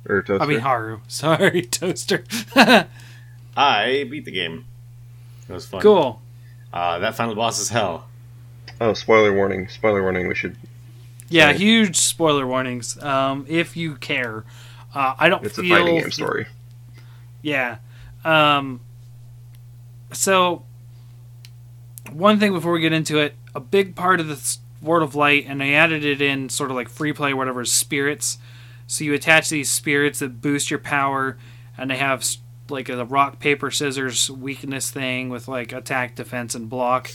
[0.07, 0.43] Or toaster.
[0.43, 0.99] I mean, Haru.
[1.07, 2.23] Sorry, Toaster.
[3.57, 4.65] I beat the game.
[5.49, 5.81] It was fun.
[5.81, 6.21] cool.
[6.71, 8.07] Uh, that final boss is hell.
[8.81, 9.67] oh, spoiler warning!
[9.67, 10.27] Spoiler warning!
[10.27, 10.55] We should.
[11.33, 11.55] Yeah, Right.
[11.55, 13.01] huge spoiler warnings.
[13.01, 14.43] Um, if you care,
[14.93, 16.45] uh, I don't It's a fighting game story.
[17.41, 17.77] Yeah.
[18.23, 18.81] Um,
[20.11, 20.63] so,
[22.11, 25.45] one thing before we get into it, a big part of the World of Light,
[25.47, 28.37] and they added it in sort of like free play, whatever, is spirits.
[28.85, 31.37] So you attach these spirits that boost your power,
[31.77, 32.23] and they have
[32.69, 37.09] like a rock, paper, scissors weakness thing with like attack, defense, and block.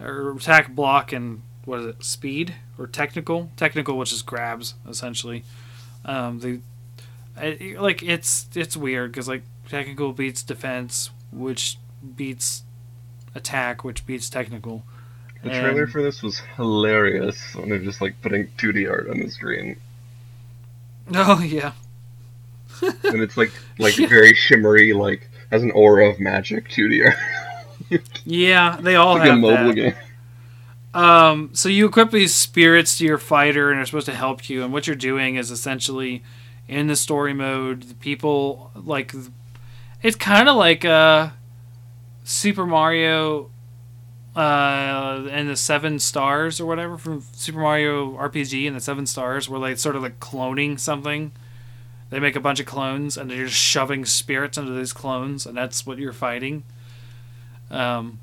[0.00, 2.54] Or attack, block, and what is it, speed?
[2.78, 3.50] Or technical?
[3.56, 5.44] Technical, which is grabs, essentially.
[6.04, 6.60] Um, the
[7.36, 11.78] I, like it's it's weird because like technical beats defense, which
[12.16, 12.62] beats
[13.34, 14.84] attack, which beats technical.
[15.42, 19.18] The And- trailer for this was hilarious when they're just like putting 2D art on
[19.20, 19.76] the screen,
[21.14, 21.72] Oh yeah,
[22.82, 28.00] and it's like like very shimmery, like has an aura of magic 2D art.
[28.24, 29.74] yeah, they all like a mobile that.
[29.74, 29.94] game.
[30.94, 34.64] Um, so you equip these spirits to your fighter, and they're supposed to help you.
[34.64, 36.22] And what you're doing is essentially
[36.68, 39.12] in the story mode, the people like
[40.02, 41.30] it's kind of like uh,
[42.24, 43.50] Super Mario
[44.36, 49.48] uh, and the Seven Stars or whatever from Super Mario RPG and the Seven Stars,
[49.48, 51.32] where like sort of like cloning something
[52.10, 55.56] They make a bunch of clones and they're just shoving spirits into these clones, and
[55.56, 56.64] that's what you're fighting.
[57.70, 58.20] Um,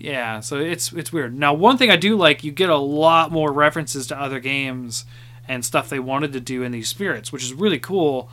[0.00, 1.36] yeah, so it's it's weird.
[1.36, 5.04] Now, one thing I do like, you get a lot more references to other games
[5.48, 8.30] and stuff they wanted to do in these spirits, which is really cool.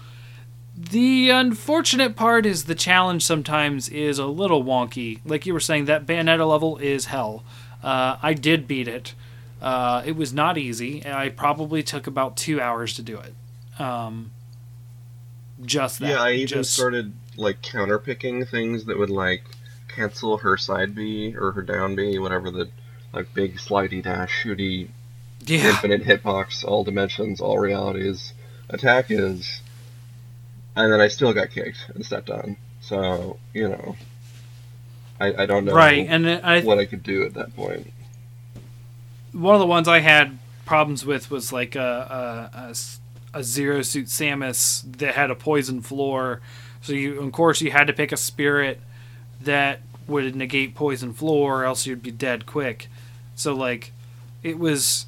[0.78, 5.22] The unfortunate part is the challenge sometimes is a little wonky.
[5.26, 7.44] Like you were saying, that Bayonetta level is hell.
[7.82, 9.16] Uh, I did beat it.
[9.60, 11.04] Uh, it was not easy.
[11.04, 13.82] I probably took about two hours to do it.
[13.82, 14.32] Um,
[15.64, 16.10] just that.
[16.10, 19.44] Yeah, I even just, started like counterpicking things that would like
[19.96, 22.70] cancel her side B or her down B, whatever the
[23.14, 24.90] like big slidey dash shooty
[25.46, 25.70] yeah.
[25.70, 28.34] infinite hitbox, all dimensions, all realities
[28.70, 29.62] attack is,
[30.76, 32.58] and then I still got kicked and stepped on.
[32.82, 33.96] So you know,
[35.20, 37.92] I, I don't know Right, and I what I could do at that point.
[39.32, 42.74] one of the ones I had problems with was like a
[43.36, 46.42] a zero suit Samus that had a poison floor.
[46.82, 48.80] So you, of course, you had to pick a spirit
[49.46, 52.88] that would negate poison floor, or else you'd be dead quick.
[53.36, 53.92] So like,
[54.44, 55.08] it was,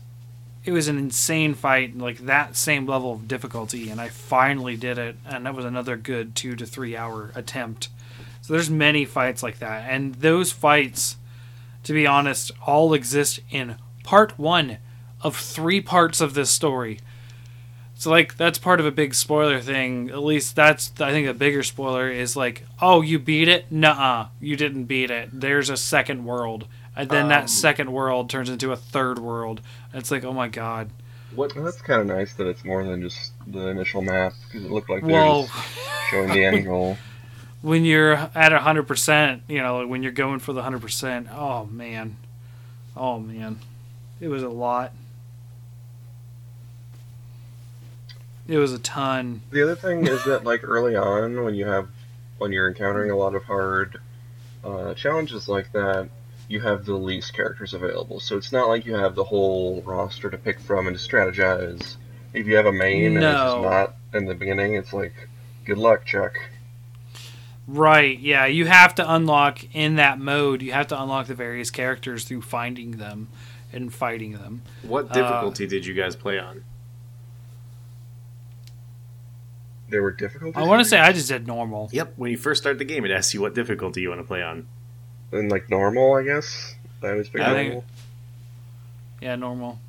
[0.66, 4.98] it was an insane fight, like that same level of difficulty, and I finally did
[4.98, 7.90] it, and that was another good two to three hour attempt.
[8.42, 11.18] So there's many fights like that, and those fights
[11.88, 14.78] to be honest, all exist in part one
[15.22, 17.00] of three parts of this story.
[18.00, 20.10] So like that's part of a big spoiler thing.
[20.12, 23.72] At least that's I think a bigger spoiler is like, oh, you beat it?
[23.72, 25.30] Nuh-uh, you didn't beat it.
[25.34, 29.62] There's a second world, and then Um, that second world turns into a third world.
[29.94, 30.92] It's like, oh my god.
[31.32, 34.64] What Well, that's kind of nice that it's more than just the initial map because
[34.66, 35.48] it looked like they Well, were
[36.10, 37.00] showing the end goal.
[37.62, 41.66] when you're at hundred percent, you know, when you're going for the hundred percent, oh
[41.66, 42.18] man,
[42.96, 43.60] oh man,
[44.22, 44.94] it was a lot.
[48.48, 49.42] It was a ton.
[49.52, 51.90] The other thing is that like early on when you have
[52.38, 53.98] when you're encountering a lot of hard
[54.64, 56.10] uh, challenges like that,
[56.48, 58.20] you have the least characters available.
[58.20, 61.98] So it's not like you have the whole roster to pick from and to strategize.
[62.34, 63.62] If you have a main and it's No.
[63.62, 65.14] just not in the beginning, it's like
[65.66, 66.38] good luck, Chuck.
[67.68, 70.62] Right, yeah, you have to unlock in that mode.
[70.62, 73.28] You have to unlock the various characters through finding them
[73.74, 74.62] and fighting them.
[74.84, 76.64] what difficulty did you guys play on?
[79.90, 80.56] There were difficulties.
[80.62, 81.90] I want to say I just did normal.
[81.94, 82.14] Yep.
[82.18, 84.42] When you first start the game, it asks you what difficulty you want to play
[84.44, 84.68] on.
[85.32, 86.76] and like normal, I guess.
[87.04, 87.86] I always pick I think- normal.
[89.22, 89.80] Yeah, normal.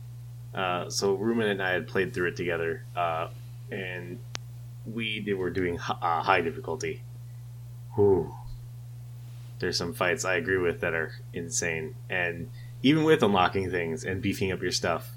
[0.54, 3.28] Uh, so Rumen and I had played through it together, uh,
[3.70, 4.18] and
[4.86, 7.02] we did, were doing hi- uh, high difficulty.
[7.94, 8.34] Whew.
[9.58, 12.50] There's some fights I agree with that are insane, and
[12.82, 15.10] even with unlocking things and beefing up your stuff,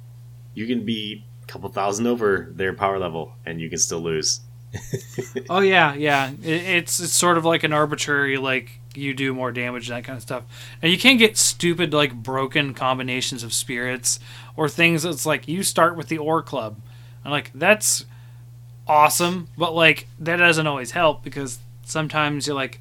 [0.54, 4.42] you can be a couple thousand over their power level, and you can still lose.
[5.50, 6.32] Oh yeah, yeah.
[6.42, 10.04] It, it's it's sort of like an arbitrary like you do more damage and that
[10.04, 10.44] kind of stuff.
[10.82, 14.20] And you can get stupid like broken combinations of spirits
[14.56, 16.78] or things that's like you start with the ore club.
[17.24, 18.06] And like that's
[18.88, 22.80] awesome, but like that doesn't always help because sometimes you're like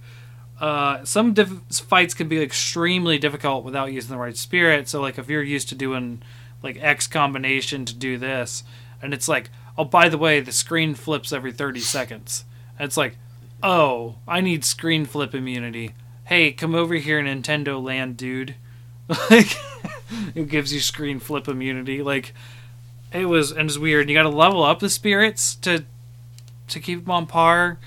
[0.61, 4.89] uh, some diff- fights can be extremely difficult without using the right spirit.
[4.89, 6.23] So like if you're used to doing
[6.63, 8.63] like X combination to do this,
[9.01, 9.49] and it's like,
[9.81, 12.45] oh by the way, the screen flips every 30 seconds.
[12.79, 13.17] And it's like,
[13.63, 15.95] oh, I need screen flip immunity.
[16.25, 18.55] Hey, come over here, Nintendo Land, dude.
[19.29, 19.57] Like,
[20.37, 22.01] it gives you screen flip immunity.
[22.01, 22.33] Like,
[23.13, 24.09] it was and it's weird.
[24.09, 25.85] You got to level up the spirits to
[26.69, 27.79] to keep them on par.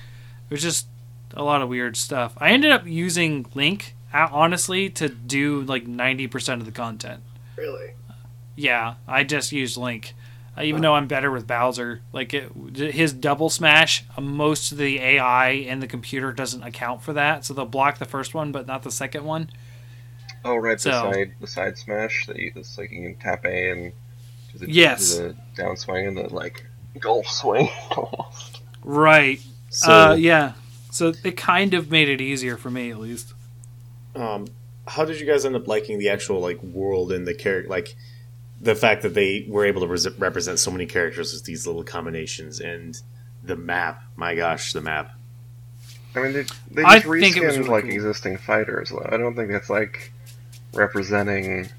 [0.50, 0.88] It was just
[1.34, 2.34] a lot of weird stuff.
[2.40, 7.22] I ended up using Link, honestly, to do like 90% of the content.
[7.56, 7.94] Really?
[8.58, 10.14] Yeah, I just used Link.
[10.58, 14.78] Uh, even though I'm better with Bowser, like it, his double smash, uh, most of
[14.78, 18.52] the AI in the computer doesn't account for that, so they'll block the first one
[18.52, 19.50] but not the second one.
[20.46, 23.72] Oh right, the side the side smash that you it's like you can tap A
[23.72, 23.94] and
[24.52, 25.16] do the, Yes.
[25.16, 26.66] do the down swing and the like
[27.00, 27.70] golf swing.
[28.84, 29.40] Right.
[29.70, 30.54] So, uh, yeah.
[30.92, 33.34] So it kind of made it easier for me, at least.
[34.16, 34.46] um,
[34.86, 37.96] how did you guys end up liking the actual like world and the character, like
[38.64, 41.84] the fact that they were able to res- represent so many characters with these little
[41.84, 43.00] combinations and
[43.44, 44.02] the map?
[44.16, 45.12] My gosh, the map.
[46.16, 47.94] I mean, they, they I just think it was reskinned really like cool.
[47.94, 48.90] existing fighters.
[48.90, 49.08] though.
[49.10, 50.14] I don't think that's like
[50.74, 51.70] representing.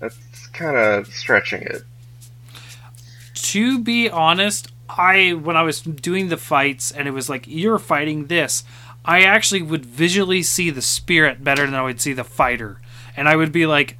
[0.00, 1.82] That's kind of stretching it.
[3.34, 7.78] To be honest, I when I was doing the fights and it was like you're
[7.78, 8.64] fighting this,
[9.04, 12.80] I actually would visually see the spirit better than I would see the fighter,
[13.16, 13.96] and I would be like,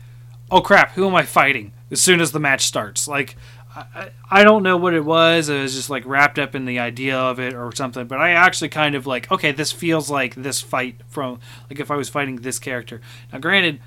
[0.50, 3.36] "Oh crap, who am I fighting?" As soon as the match starts, like
[3.76, 5.48] I, I don't know what it was.
[5.48, 8.06] It was just like wrapped up in the idea of it or something.
[8.06, 11.90] But I actually kind of like, okay, this feels like this fight from like if
[11.90, 13.00] I was fighting this character.
[13.32, 13.80] Now, granted,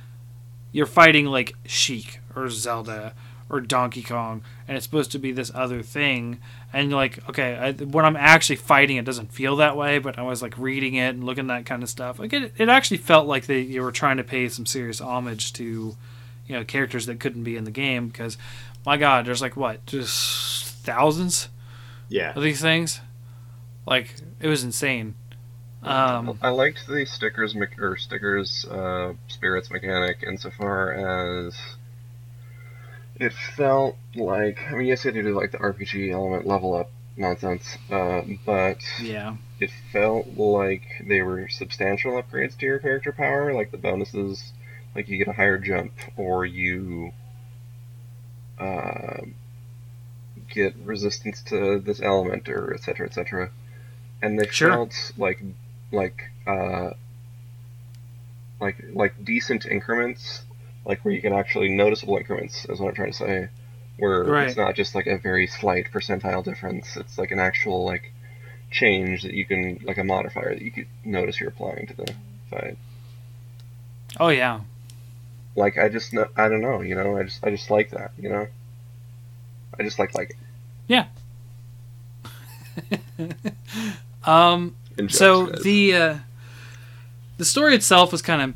[0.71, 3.13] you're fighting like Sheik or Zelda
[3.49, 6.39] or Donkey Kong, and it's supposed to be this other thing.
[6.71, 9.99] And you're like, okay, I, when I'm actually fighting, it doesn't feel that way.
[9.99, 12.19] But I was like reading it and looking at that kind of stuff.
[12.19, 15.51] Like it, it actually felt like they you were trying to pay some serious homage
[15.53, 15.97] to,
[16.51, 18.37] you know, characters that couldn't be in the game because,
[18.85, 21.47] my God, there's like what, just thousands
[22.09, 22.33] Yeah.
[22.35, 22.99] of these things.
[23.87, 25.15] Like it was insane.
[25.81, 31.55] Um, I liked the stickers me- or stickers uh, spirits mechanic insofar as
[33.15, 37.77] it felt like I mean yes they do like the RPG element level up nonsense,
[37.91, 43.71] uh, but yeah, it felt like they were substantial upgrades to your character power, like
[43.71, 44.53] the bonuses,
[44.95, 47.11] like you get a higher jump or you
[48.59, 49.21] uh,
[50.49, 53.07] get resistance to this element or etc.
[53.07, 53.49] etc.
[54.21, 54.69] And they Sure.
[54.71, 55.41] felt like
[55.91, 56.91] like uh,
[58.59, 60.43] like like decent increments,
[60.85, 62.65] like where you can actually noticeable increments.
[62.65, 63.49] Is what I'm trying to say.
[63.97, 64.47] Where Right.
[64.47, 66.97] it's not just like a very slight percentile difference.
[66.97, 68.11] It's like an actual like
[68.71, 72.13] change that you can like a modifier that you could notice you're applying to the
[72.49, 72.77] fight.
[74.19, 74.61] oh yeah,
[75.55, 78.11] Like I just know, I don't know, you know, I just I just like that,
[78.17, 78.47] you know.
[79.77, 80.35] I just like like it.
[80.87, 81.07] Yeah.
[84.23, 85.63] um, in so guys.
[85.63, 86.15] the uh,
[87.37, 88.53] the story itself was kind of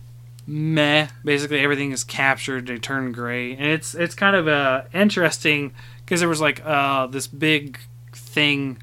[0.48, 1.08] meh.
[1.24, 2.68] Basically, everything is captured.
[2.68, 5.74] They turn gray, and it's it's kind of uh, interesting
[6.04, 7.80] because there was like uh, this big
[8.14, 8.78] thing.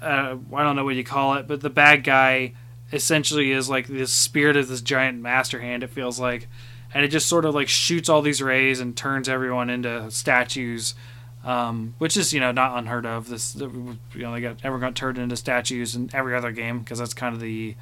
[0.00, 2.52] Uh, I don't know what you call it, but the bad guy
[2.92, 5.82] essentially is like the spirit of this giant master hand.
[5.82, 6.48] It feels like,
[6.94, 10.94] and it just sort of like shoots all these rays and turns everyone into statues.
[11.44, 13.28] Um, which is you know not unheard of.
[13.28, 16.98] This you know they got everyone got turned into statues in every other game because
[16.98, 17.76] that's kind of the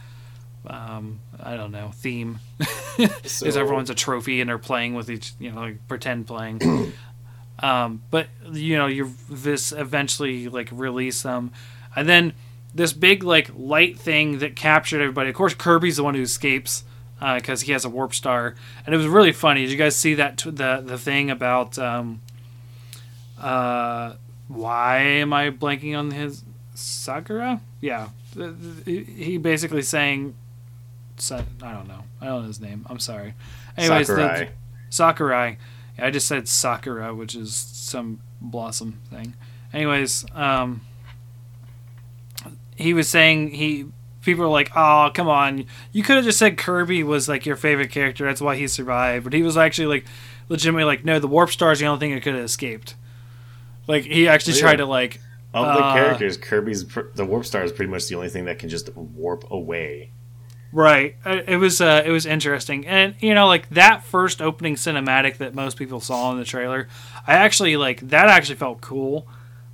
[0.67, 2.41] um, I don't know theme
[2.99, 6.93] is everyone's a trophy and they're playing with each you know like pretend playing.
[7.61, 11.51] um, but you know you this eventually like release them,
[11.95, 12.35] and then
[12.75, 15.31] this big like light thing that captured everybody.
[15.31, 16.85] Of course, Kirby's the one who escapes
[17.21, 18.55] because he has a warp star,
[18.85, 19.63] and it was really funny.
[19.63, 22.21] Did you guys see that t- the the thing about um,
[23.41, 24.15] uh,
[24.49, 26.43] why am I blanking on his
[26.75, 27.61] Sakura?
[27.81, 30.35] Yeah, The- the- he basically saying,
[31.31, 32.85] I don't know, I don't know his name.
[32.91, 33.35] I'm sorry.
[33.77, 34.49] Anyways, the- Sakurai.
[34.91, 35.59] Sakurai.
[35.99, 39.35] Yeah, I just said Sakura, which is some blossom thing.
[39.73, 40.83] Anyways, um,
[42.77, 43.87] he was saying he
[44.27, 47.57] people were like, "Oh, come on, you could have just said Kirby was like your
[47.57, 48.27] favorite character.
[48.27, 50.05] That's why he survived." But he was actually like,
[50.51, 52.95] legitimately like, "No, the warp star is the only thing that could have escaped."
[53.87, 55.21] Like he actually tried to like,
[55.55, 58.45] Of the Uh, characters, Kirby's pr- the warp star is pretty much the only thing
[58.45, 60.11] that can just warp away.
[60.73, 61.17] Right.
[61.25, 65.39] Uh, It was uh, it was interesting, and you know, like that first opening cinematic
[65.39, 66.89] that most people saw in the trailer,
[67.27, 68.29] I actually like that.
[68.29, 69.27] Actually felt cool.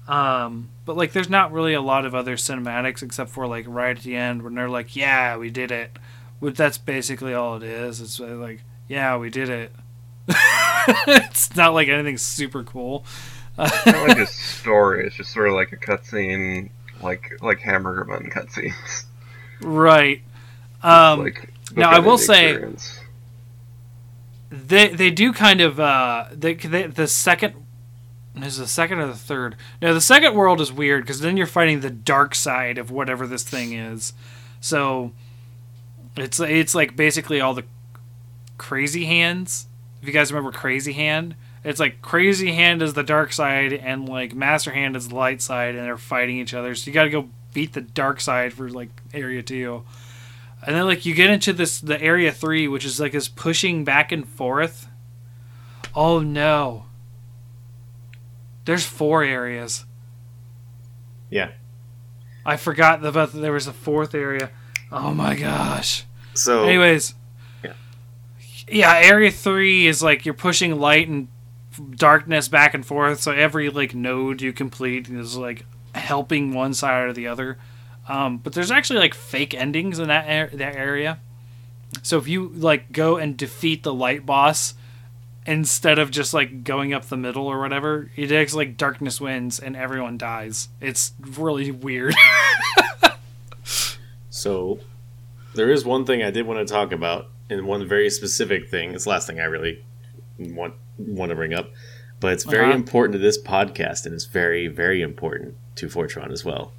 [0.07, 3.97] Um, but like, there's not really a lot of other cinematics except for like right
[3.97, 5.97] at the end when they're like, "Yeah, we did it."
[6.41, 8.01] Which that's basically all it is.
[8.01, 9.73] It's uh, like, "Yeah, we did it."
[11.07, 13.05] it's not like anything super cool.
[13.59, 15.07] It's not like a story.
[15.07, 16.71] It's just sort of like a cutscene,
[17.03, 19.05] like like hamburger bun cutscenes.
[19.61, 20.23] Right.
[20.85, 22.99] Um, like now, I will the say- experience.
[24.51, 27.55] they they do kind of uh they, they the second
[28.37, 29.57] is the second or the third?
[29.81, 33.27] No the second world is weird because then you're fighting the dark side of whatever
[33.27, 34.15] this thing is.
[34.61, 35.13] So
[36.17, 37.65] it's it's like basically all the
[38.59, 39.67] crazy hands.
[40.01, 41.35] If you guys remember crazy hand?
[41.65, 45.41] It's like crazy hand is the dark side and like master hand is the light
[45.41, 46.75] side and they're fighting each other.
[46.75, 49.85] So you got to go beat the dark side for like area two.
[50.65, 53.85] And then like you get into this the area three, which is like this pushing
[53.85, 54.89] back and forth.
[55.95, 56.87] Oh no.
[58.65, 59.85] There's four areas.
[61.31, 61.51] Yeah.
[62.45, 64.51] I forgot about that there was a fourth area.
[64.91, 66.05] Oh my gosh.
[66.35, 67.15] So Anyways.
[67.65, 67.73] Yeah.
[68.69, 71.29] Yeah, area three is like you're pushing light and
[71.97, 73.21] darkness back and forth.
[73.21, 77.59] So every like node you complete is like helping one side or the other.
[78.09, 81.19] Um, but there's actually like fake endings in that ar- that area.
[82.03, 84.75] So if you like go and defeat the light boss
[85.47, 89.59] instead of just like going up the middle or whatever, it takes like darkness wins
[89.59, 90.69] and everyone dies.
[90.81, 92.15] It's really weird.
[94.31, 94.81] So
[95.55, 98.95] there is one thing I did want to talk about, and one very specific thing.
[98.95, 99.85] It's the last thing I really
[100.39, 101.71] want want to bring up.
[102.19, 102.75] but it's very Uh-huh.
[102.75, 106.73] important to this podcast, and it's very, very important to Fortron as well.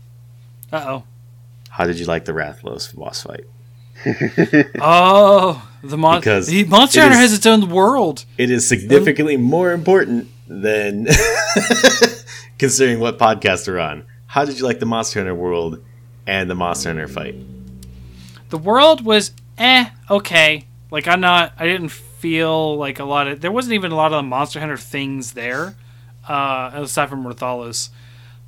[0.72, 1.04] Uh oh.
[1.70, 3.46] How did you like the Rathalos boss fight?
[4.80, 8.26] Oh, the mon- the Monster Hunter is- has its own world.
[8.38, 11.08] It is significantly more important than
[12.58, 14.06] considering what podcast we're on.
[14.28, 15.84] How did you like the Monster Hunter world
[16.28, 17.36] and the Monster Hunter fight?
[18.50, 20.66] The world was eh okay.
[20.92, 21.54] Like I'm not.
[21.58, 23.42] I didn't feel like a lot of.
[23.42, 25.76] There wasn't even a lot of the Monster Hunter things there,
[26.28, 27.90] uh, aside from Rathalos.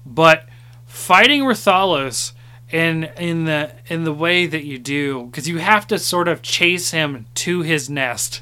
[0.05, 0.45] But
[0.85, 2.33] fighting Rathalos
[2.71, 6.41] in in the in the way that you do, because you have to sort of
[6.41, 8.41] chase him to his nest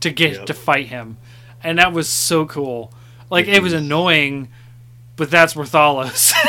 [0.00, 0.46] to get Yep.
[0.46, 1.16] to fight him,
[1.62, 2.92] and that was so cool.
[3.30, 4.48] Like it was annoying,
[5.16, 6.32] but that's Rathalos.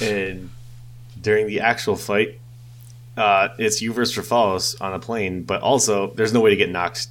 [0.00, 0.50] And
[1.20, 2.38] during the actual fight,
[3.16, 6.70] uh, it's you versus Rathalos on a plane, but also there's no way to get
[6.70, 7.08] knocked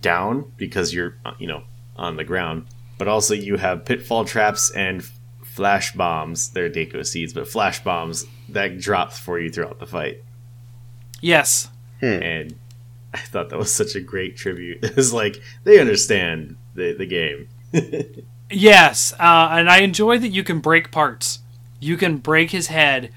[0.00, 1.64] down because you're, uh, you know,
[1.96, 2.66] on the ground.
[2.98, 5.04] But also you have pitfall traps and
[5.60, 6.48] flash bombs.
[6.48, 10.22] They're Deku seeds, but flash bombs that drop for you throughout the fight.
[11.20, 11.68] yes,
[12.00, 12.54] And
[13.12, 14.78] I thought that was such a great tribute.
[14.82, 17.48] It was like they understand the the game.
[18.52, 21.38] Yes, uh, and I enjoy that you can break parts.
[21.78, 23.12] You can break his head,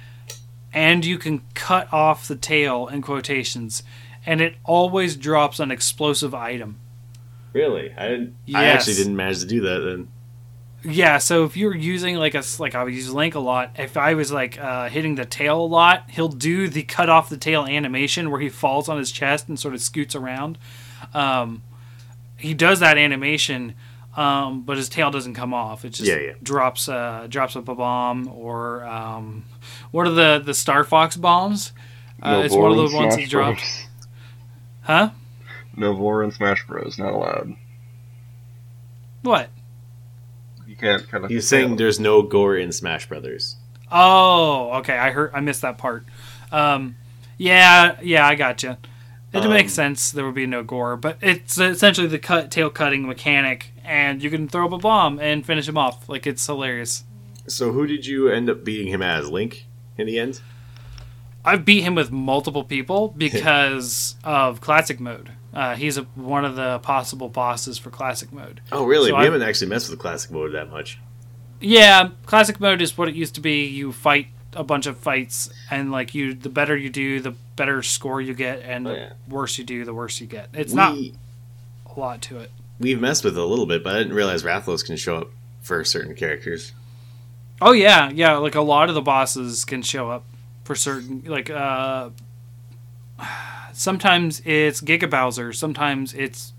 [0.71, 3.81] and you can cut off the tail in quotations,
[4.27, 6.77] and it always drops an explosive item.
[7.51, 8.35] Really, I didn't.
[8.53, 9.79] I actually didn't manage to do that.
[9.79, 10.09] Then
[10.85, 13.71] Yeah, so if you're using like a like I would use Link a lot.
[13.77, 17.29] If I was like uh, hitting the tail a lot, he'll do the cut off
[17.29, 20.57] the tail animation where he falls on his chest and sort of scoots around.
[21.13, 21.63] Um,
[22.37, 23.75] he does that animation,
[24.17, 25.85] um, but his tail doesn't come off.
[25.85, 26.33] It just Yeah, yeah.
[26.43, 29.45] drops uh, drops up a bomb or um,
[29.91, 31.71] what are the the Star Fox bombs?
[32.21, 33.61] Uh, it's one of in ones that drops.
[33.61, 33.87] Bros.
[34.81, 35.09] Huh?
[35.77, 36.99] Novor and Smash Bros.
[36.99, 37.55] Not allowed.
[39.21, 39.49] What?
[40.83, 41.31] You can't kind of.
[41.31, 43.55] he's saying there's no gore in Smash Brothers.
[43.91, 44.97] Oh, okay.
[44.97, 45.31] I heard.
[45.33, 46.05] I missed that part.
[46.51, 46.95] Um,
[47.37, 48.77] yeah, yeah, I got gotcha.
[49.33, 50.11] It Um, makes sense.
[50.11, 54.29] There would be no gore, but it's essentially the cut tail cutting mechanic, and you
[54.29, 56.07] can throw up a bomb and finish him off.
[56.07, 57.03] Like it's hilarious.
[57.47, 59.29] So who did you end up beating him as?
[59.29, 59.65] Link
[59.97, 60.41] in the end?
[61.43, 65.31] I've beat him with multiple people because of classic mode.
[65.53, 68.61] Uh, he's a, one of the possible bosses for classic mode.
[68.71, 69.09] Oh, really?
[69.09, 70.99] So we I- haven't actually messed with classic mode that much.
[71.61, 73.65] Yeah, classic mode is what it used to be.
[73.65, 77.81] You fight a bunch of fights, and like you, the better you do, the better
[77.83, 80.49] score you get, and Oh, the worse you do, the worse you get.
[80.53, 81.13] It's not a
[81.99, 82.51] lot to it.
[82.79, 85.31] we've messed with it a little bit, but I didn't realize Rathalos can show up
[85.61, 86.73] for certain characters.
[87.61, 88.35] Oh yeah, yeah.
[88.37, 90.25] Like a lot of the bosses can show up
[90.65, 91.23] for certain.
[91.25, 92.09] Like uh,
[93.73, 95.53] sometimes it's Giga Bowser.
[95.53, 96.53] Sometimes it's.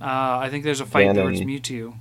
[0.00, 1.60] Uh, I think there's a fight where it's Ganon.
[1.60, 1.94] Mewtwo.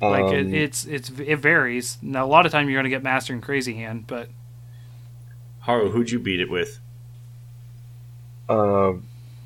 [0.00, 1.98] Like it, Um, it's it's it varies.
[2.02, 4.28] Now a lot of time you're gonna get Master and Crazy Hand, but
[5.60, 6.78] Haru, who'd you beat it with?
[8.48, 8.94] Uh,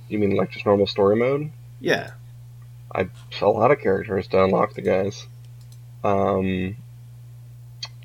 [0.08, 1.50] you mean like just normal story mode?
[1.80, 2.12] Yeah.
[2.94, 3.08] I
[3.40, 5.26] a lot of characters to unlock the guys.
[6.02, 6.76] Um,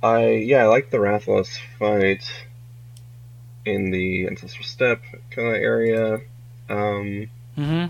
[0.04, 2.30] I yeah, I like the Rathalos fight
[3.66, 6.22] in the ancestral steppe kind of area.
[6.70, 7.86] Um, hmm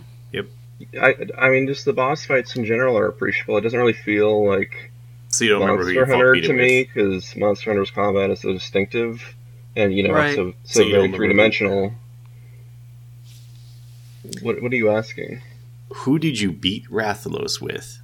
[1.00, 3.58] I I mean, just the boss fights in general are appreciable.
[3.58, 4.91] It doesn't really feel like
[5.30, 8.52] So you don't remember who Monster Hunter to me because Monster Hunter's combat is so
[8.54, 9.36] distinctive,
[9.76, 10.36] and you know, Right.
[10.36, 11.94] so So so, very three dimensional.
[14.41, 15.41] What what are you asking?
[15.90, 18.00] Who did you beat Rathalos with?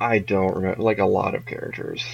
[0.00, 0.82] I don't remember.
[0.82, 2.04] Like a lot of characters.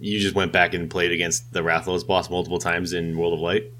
[0.00, 3.40] You just went back and played against the Rathalos boss multiple times in World of
[3.40, 3.70] Light.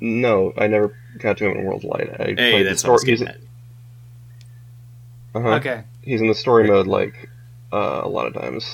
[0.00, 2.08] No, I never got to him in World of Light.
[2.20, 3.12] I Hey, played the that's what I was story.
[3.12, 3.40] He's, getting at.
[5.40, 5.48] uh-huh.
[5.56, 7.28] okay, he's in the story mode like
[7.72, 8.68] uh, a lot of times.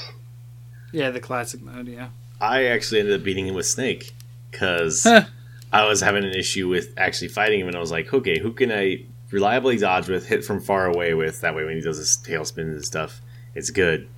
[0.93, 2.09] yeah, the classic mode, yeah.
[2.41, 4.13] I actually ended up beating him with Snake
[4.51, 5.25] because Huh.
[5.73, 8.53] I was having an issue with actually fighting him, and I was like, okay, who
[8.53, 11.41] can I reliably dodge with, hit from far away with?
[11.41, 13.21] That way, when he does his tail spins and stuff,
[13.55, 14.09] it's good.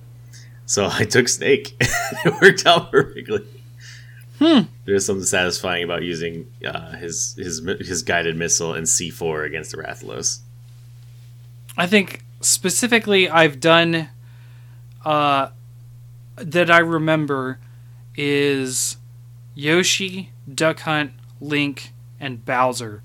[0.67, 1.75] So I took Snake.
[1.79, 3.45] it worked out perfectly.
[4.37, 4.61] Hmm.
[4.85, 9.77] There's something satisfying about using uh, his his his guided missile and C4 against the
[9.77, 10.41] Rathalos.
[11.75, 14.09] I think specifically I've done
[15.03, 15.49] uh,
[16.35, 17.59] that I remember
[18.15, 18.97] is
[19.55, 23.01] Yoshi, Duck Hunt, Link, and Bowser.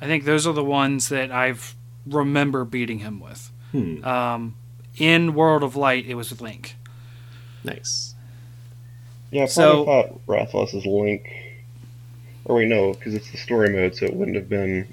[0.00, 1.74] I think those are the ones that I've
[2.06, 3.50] remember beating him with.
[3.72, 4.02] Hmm.
[4.04, 4.56] Um,
[4.96, 6.76] in World of Light, it was with Link.
[7.64, 8.14] Nice.
[9.30, 11.28] Yeah, I So- probably thought Rathalos is Link.
[12.44, 14.92] Or wait, no, because it's the story mode, so it wouldn't have been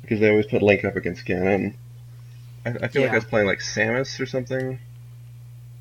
[0.00, 1.74] because they always put Link up against Ganon.
[2.64, 4.78] I, I feel like I was playing like Samus or something,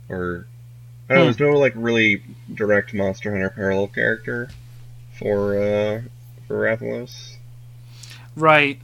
[0.10, 0.48] or
[1.10, 1.32] I don't know.
[1.32, 1.38] Hmm.
[1.38, 2.24] There's no like really
[2.54, 4.50] direct Monster Hunter parallel character
[5.18, 6.02] for uh
[6.48, 7.36] for Rathalos.
[8.36, 8.80] Right.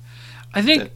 [0.54, 0.92] I think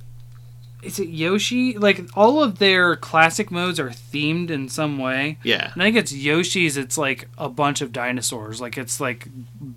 [0.81, 1.77] is it Yoshi?
[1.77, 5.37] Like all of their classic modes are themed in some way.
[5.43, 5.71] Yeah.
[5.73, 6.77] And I think it's Yoshi's.
[6.77, 8.59] It's like a bunch of dinosaurs.
[8.59, 9.27] Like it's like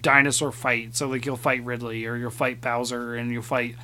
[0.02, 0.96] dinosaur fight.
[0.96, 3.76] So like you'll fight Ridley or you'll fight Bowser and you'll fight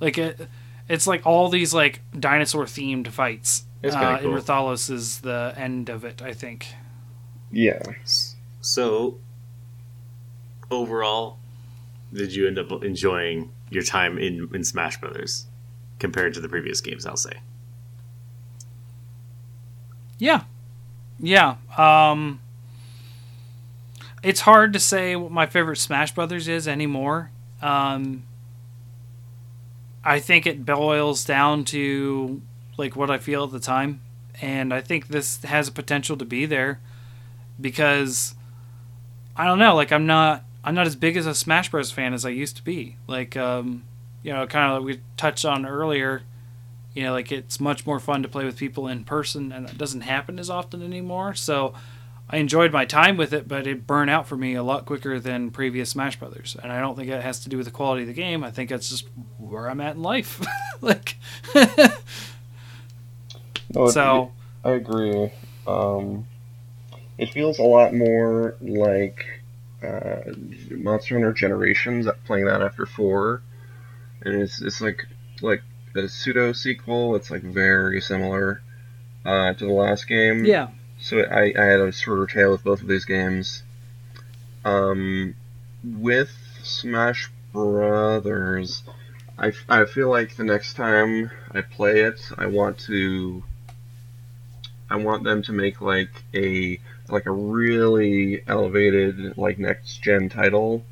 [0.00, 0.48] like it.
[0.88, 3.64] It's like all these like dinosaur themed fights.
[3.82, 4.34] That's kinda uh, cool.
[4.34, 6.22] And Rathalos is the end of it.
[6.22, 6.66] I think.
[7.52, 7.80] Yeah,
[8.60, 9.18] So,
[10.68, 11.38] overall,
[12.12, 15.46] did you end up enjoying your time in, in Smash Brothers
[15.98, 17.06] compared to the previous games?
[17.06, 17.32] I'll say.
[20.18, 20.44] Yeah.
[21.18, 21.56] Yeah.
[21.76, 22.40] Um
[24.22, 27.30] It's hard to say what my favorite Smash Brothers is anymore.
[27.62, 28.24] Um
[30.04, 32.40] I think it boils down to
[32.76, 34.00] like what I feel at the time
[34.40, 36.80] and I think this has a potential to be there
[37.60, 38.34] because
[39.34, 42.12] I don't know, like I'm not I'm not as big as a Smash Bros fan
[42.12, 42.96] as I used to be.
[43.06, 43.84] Like um
[44.26, 46.22] you know, kind of like we touched on earlier,
[46.96, 49.78] you know like it's much more fun to play with people in person and that
[49.78, 51.34] doesn't happen as often anymore.
[51.34, 51.74] So
[52.28, 55.20] i enjoyed my time with it but it burned out for me a lot quicker
[55.20, 56.56] than previous smash brothers.
[56.60, 58.42] And i don't think it has to do with the quality of the game.
[58.42, 59.06] I think that's just
[59.38, 60.44] where i'm at in life.
[60.82, 61.16] Like
[63.74, 64.30] no, so
[64.62, 65.32] I agree.
[65.66, 66.26] Um,
[67.16, 69.24] it feels a lot more like
[69.82, 70.20] uh,
[70.70, 73.40] Monster Hunter Generations, playing that after four,
[74.24, 75.06] and it's it's like
[75.40, 75.62] like
[75.94, 77.16] a pseudo sequel.
[77.16, 78.62] It's like very similar
[79.24, 80.44] uh, to the last game.
[80.44, 80.68] yeah
[80.98, 83.62] So I, I had a sort of tale with both of these games.
[84.64, 85.34] Um,
[85.84, 86.30] with
[86.62, 88.82] Smash Brothers,
[89.38, 93.44] I, I feel like the next time I play it, I want to.
[94.88, 96.78] I want them to make like a
[97.08, 100.84] like a really elevated like next gen title,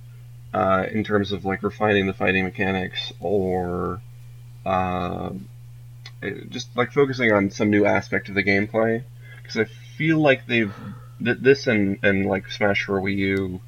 [0.55, 4.01] uh, in terms of like refining the fighting mechanics or,
[4.65, 5.31] uh,
[6.49, 9.03] just like focusing on some new aspect of the gameplay
[9.43, 10.73] because I feel like they've
[11.23, 13.61] th- this and and like Smash for Wii U,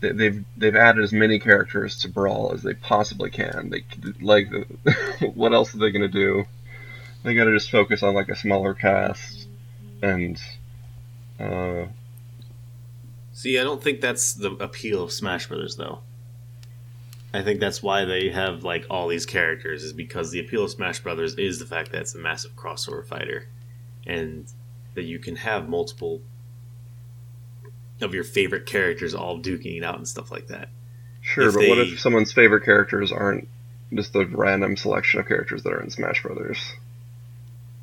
[0.00, 3.70] they- they've they've added as many characters to Brawl as they possibly can.
[3.70, 3.84] They
[4.20, 4.48] like
[5.34, 6.44] what else are they gonna do?
[7.22, 9.48] They gotta just focus on like a smaller cast
[10.02, 10.38] and
[11.40, 11.86] uh,
[13.32, 16.00] See, I don't think that's the appeal of Smash Brothers, though.
[17.36, 20.70] I think that's why they have like all these characters, is because the appeal of
[20.70, 23.48] Smash Brothers is the fact that it's a massive crossover fighter,
[24.06, 24.46] and
[24.94, 26.22] that you can have multiple
[28.00, 30.70] of your favorite characters all duking it out and stuff like that.
[31.20, 31.48] sure.
[31.48, 33.48] If but what if someone's favorite characters aren't
[33.92, 36.58] just the random selection of characters that are in Smash Brothers?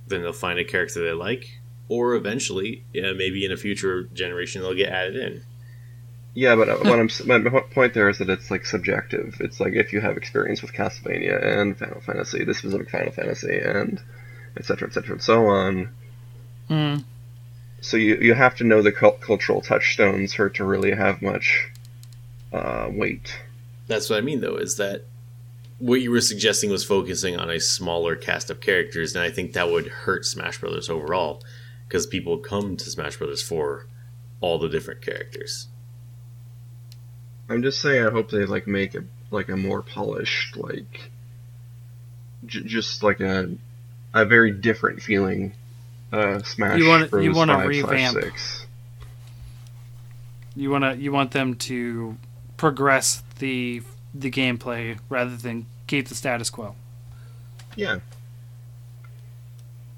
[0.08, 4.62] Then they'll find a character they like, or eventually, yeah, maybe in a future generation
[4.62, 5.44] they'll get added in.
[6.36, 9.38] Yeah, but uh, what I'm my my point there is that it's like subjective.
[9.40, 13.60] It's like if you have experience with Castlevania and Final Fantasy, this specific Final Fantasy,
[13.60, 14.02] and
[14.58, 14.64] etc.
[14.64, 15.90] cetera, et cetera, and so on.
[16.70, 17.04] mm,
[17.82, 21.22] So you you have to know the cul- cultural touchstones for it to really have
[21.22, 21.70] much
[22.52, 23.36] uh, weight.
[23.88, 25.04] That's what I mean, though, is that
[25.78, 29.54] what you were suggesting was focusing on a smaller cast of characters, and I think
[29.54, 31.44] that would hurt Smash Brothers overall
[31.88, 33.86] because people come to Smash Brothers for
[34.42, 35.68] all the different characters.
[37.50, 41.10] I'm just saying, I hope they like make a like a more polished, like
[42.46, 43.56] j- just like a
[44.14, 45.54] a very different feeling.
[46.12, 47.24] Uh, Smash You Bros.
[47.26, 48.22] you wanna revamp.
[48.22, 48.68] 6.
[50.56, 52.16] you want to you want them to
[52.58, 53.82] progress the
[54.14, 56.76] the gameplay rather than keep the status quo
[57.76, 57.98] Yeah,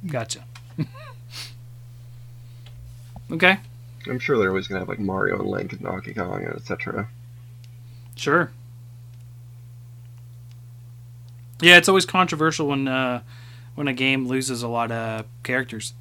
[0.08, 0.46] gotcha
[3.32, 3.58] okay
[4.08, 7.10] I'm sure they're always gonna have like Mario and Link and Donkey Kong and etc.
[8.16, 8.52] Sure.
[11.62, 13.22] Yeah, it's always controversial when uh,
[13.76, 15.94] when a game loses a lot of characters.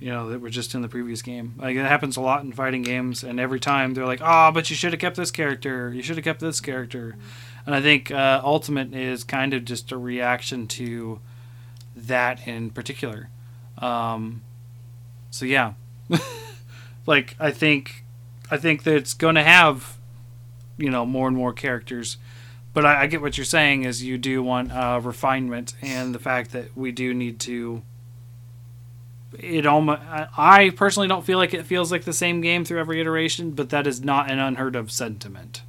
[0.00, 1.54] You know that were just in the previous game.
[1.58, 4.68] Like it happens a lot in fighting games, and every time they're like, "Oh, but
[4.70, 5.92] you should have kept this character.
[5.94, 7.16] You should have kept this character."
[7.64, 11.20] And I think uh, Ultimate is kind of just a reaction to
[11.94, 13.28] that in particular.
[13.78, 14.42] Um,
[15.30, 15.74] so yeah,
[17.06, 18.04] like I think
[18.50, 19.98] I think that it's going to have
[20.82, 22.16] you know more and more characters
[22.74, 26.18] but I, I get what you're saying is you do want uh, refinement and the
[26.18, 27.82] fact that we do need to
[29.38, 30.00] it almost
[30.36, 33.70] I personally don't feel like it feels like the same game through every iteration but
[33.70, 35.62] that is not an unheard of sentiment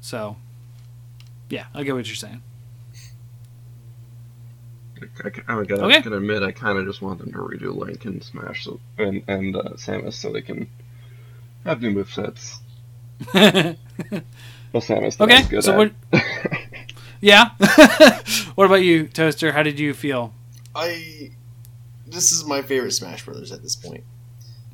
[0.00, 0.36] so
[1.50, 2.42] yeah I get what you're saying
[5.24, 6.00] I, I, I gotta, Okay.
[6.02, 9.22] gotta admit, I kind of just want them to redo Link and Smash so, and
[9.28, 10.68] and uh, Samus so they can
[11.64, 12.58] have new movesets.
[14.72, 15.16] Well, Samus.
[15.16, 15.92] they're Okay, good so at.
[17.20, 17.50] yeah.
[18.54, 19.50] what about you, Toaster?
[19.52, 20.32] How did you feel?
[20.76, 21.32] I
[22.06, 24.04] this is my favorite Smash Brothers at this point.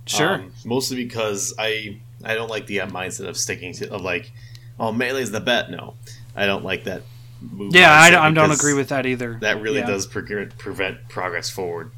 [0.04, 0.34] Sure.
[0.34, 4.32] Um, mostly because I I don't like the uh, mindset of sticking to of like,
[4.78, 5.70] oh melee's the bet.
[5.70, 5.94] No,
[6.34, 7.02] I don't like that.
[7.40, 9.38] Move yeah, I, don't- I don't agree with that either.
[9.40, 9.60] that.
[9.62, 9.86] Really Yeah.
[9.86, 11.90] does pre- prevent progress forward.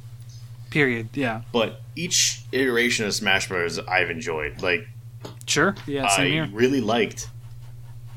[0.70, 1.08] Period.
[1.14, 1.42] Yeah.
[1.52, 3.78] But each iteration of Smash Bros.
[3.80, 4.62] I've enjoyed.
[4.62, 4.86] Like
[5.46, 5.74] Sure.
[5.86, 6.08] Yeah.
[6.08, 6.48] Same I here.
[6.52, 7.28] really liked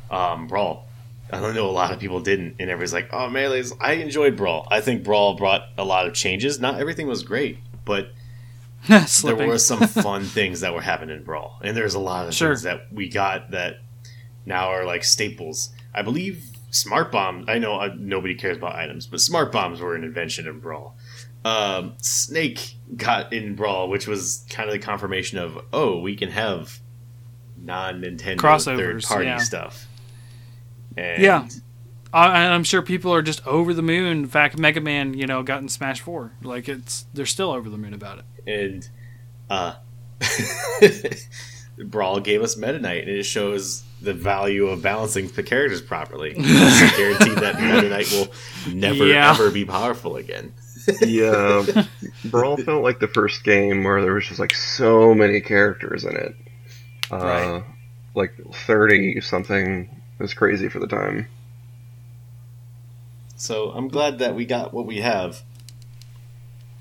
[0.10, 0.88] um, Brawl.
[1.32, 4.36] I don't know a lot of people didn't, and everybody's like, "Oh, melee's." I enjoyed
[4.36, 4.68] Brawl.
[4.70, 6.60] I think Brawl brought a lot of changes.
[6.60, 8.12] Not everything was great, but
[8.88, 12.34] there were some fun things that were happening in Brawl, and there's a lot of
[12.34, 12.50] Sure.
[12.50, 13.76] things that we got that
[14.46, 15.70] now are like staples.
[15.96, 17.46] I believe smart bombs.
[17.48, 20.98] I know uh, nobody cares about items, but smart bombs were an invention in Brawl.
[21.46, 26.30] Um, Snake got in Brawl, which was kind of the confirmation of oh, we can
[26.32, 26.80] have
[27.64, 29.38] non Nintendo Crossovers, third party yeah.
[29.38, 29.88] stuff.
[30.98, 31.48] And Yeah.
[32.14, 34.06] I, I'm sure people are just over the moon.
[34.18, 36.34] In fact, Mega Man, you know, got in Smash Four.
[36.44, 38.26] Like it's they're still over the moon about it.
[38.46, 38.90] and
[39.50, 39.76] uh,
[41.86, 46.34] Brawl gave us Meta Knight, and it shows the value of balancing the characters properly.
[46.38, 48.28] It's guaranteed that Meta Knight will
[48.74, 49.32] never Yeah.
[49.32, 50.54] ever be powerful again.
[51.06, 51.64] Yeah,
[52.26, 56.16] Brawl felt like the first game where there was just like so many characters in
[56.18, 56.36] it.
[57.12, 57.64] Uh, Right.
[58.14, 59.90] Like thirty something.
[60.20, 61.28] It was crazy for the time.
[63.38, 65.42] So I'm glad that we got what we have,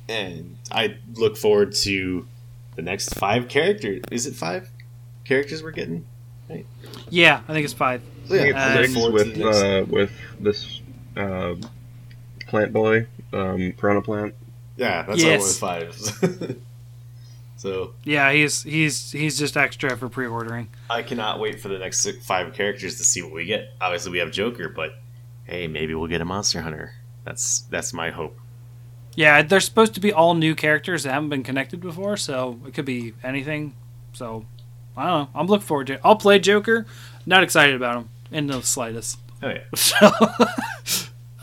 [0.08, 2.26] and I look forward to
[2.76, 4.02] the next five characters.
[4.10, 4.68] Is it five
[5.24, 6.04] characters we're getting?
[7.08, 8.02] Yeah, I think it's five.
[8.24, 10.80] I think Yeah, it's uh, six with uh, with this
[11.16, 11.54] uh,
[12.48, 14.34] plant boy, um, Piranha Plant.
[14.76, 15.40] Yeah, that's Yes.
[15.40, 16.56] all with five.
[17.60, 20.70] so Yeah, he's he's he's just extra for pre-ordering.
[20.88, 23.74] I cannot wait for the next five characters to see what we get.
[23.82, 24.92] Obviously, we have Joker, but
[25.44, 26.94] hey, maybe we'll get a Monster Hunter.
[27.22, 28.38] That's that's my hope.
[29.14, 32.72] Yeah, they're supposed to be all new characters that haven't been connected before, so it
[32.72, 33.74] could be anything.
[34.14, 34.46] So
[34.96, 35.38] I don't know.
[35.38, 36.00] I'm looking forward to it.
[36.02, 36.86] I'll play Joker.
[37.26, 39.18] Not excited about him in the slightest.
[39.42, 40.10] Oh yeah, So,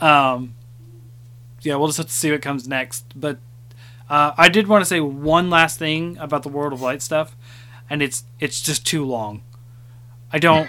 [0.04, 0.56] um,
[1.62, 3.04] yeah, we'll just have to see what comes next.
[3.14, 3.38] But
[4.10, 7.36] uh, I did want to say one last thing about the World of Light stuff,
[7.90, 9.42] and it's it's just too long.
[10.32, 10.68] I don't.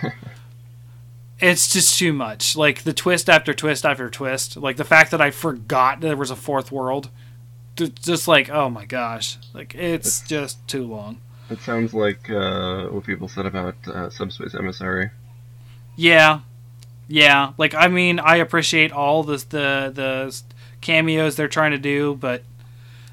[1.40, 2.56] it's just too much.
[2.56, 4.57] Like the twist after twist after twist.
[4.57, 7.10] Like the fact that I forgot there was a fourth world.
[7.76, 11.22] Just like oh my gosh, like it's just too long.
[11.49, 15.11] It sounds like uh, what people said about uh, Subspace Emissary.
[15.95, 16.41] Yeah,
[17.07, 17.53] yeah.
[17.57, 20.41] Like I mean, I appreciate all the the the
[20.82, 22.44] cameos they're trying to do, but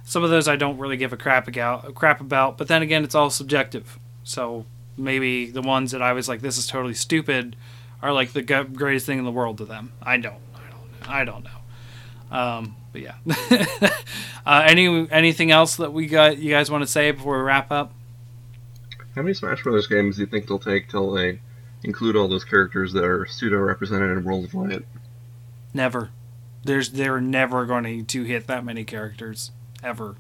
[0.07, 1.95] some of those I don't really give a crap about.
[1.95, 2.57] Crap about.
[2.57, 3.99] But then again, it's all subjective.
[4.23, 4.65] So
[4.97, 7.57] maybe the ones that I was like, "This is totally stupid,"
[8.01, 9.93] are like the greatest thing in the world to them.
[10.01, 10.41] I don't.
[10.55, 11.11] I don't.
[11.11, 12.37] I don't know.
[12.39, 13.17] Um, but yeah.
[14.47, 16.39] uh, any anything else that we got?
[16.39, 17.93] You guys want to say before we wrap up?
[19.17, 21.41] How many Smash Brothers games do you think they'll take till they
[21.83, 24.85] include all those characters that are pseudo represented in World of Light?
[25.75, 26.11] Never.
[26.63, 29.51] There's they're never going to hit that many characters
[29.87, 30.17] ever.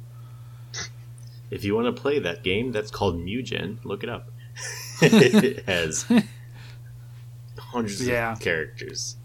[1.51, 3.78] if you want to play that game, that's called Mugen.
[3.84, 4.30] Look it up.
[5.02, 6.06] it has
[7.59, 8.32] hundreds Yeah.
[8.32, 9.16] of characters.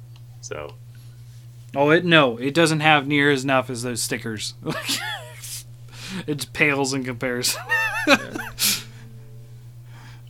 [0.42, 0.76] So
[1.74, 4.56] Oh, it no, it doesn't have near as enough as those stickers.
[6.28, 7.62] it pales in comparison.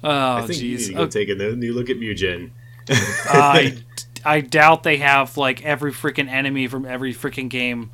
[0.03, 0.87] oh, I think you need jeez.
[0.87, 2.51] to go take a new look at Mugen.
[2.89, 2.93] Uh,
[3.33, 3.77] I,
[4.25, 7.89] I doubt they have like every freaking enemy from every freaking game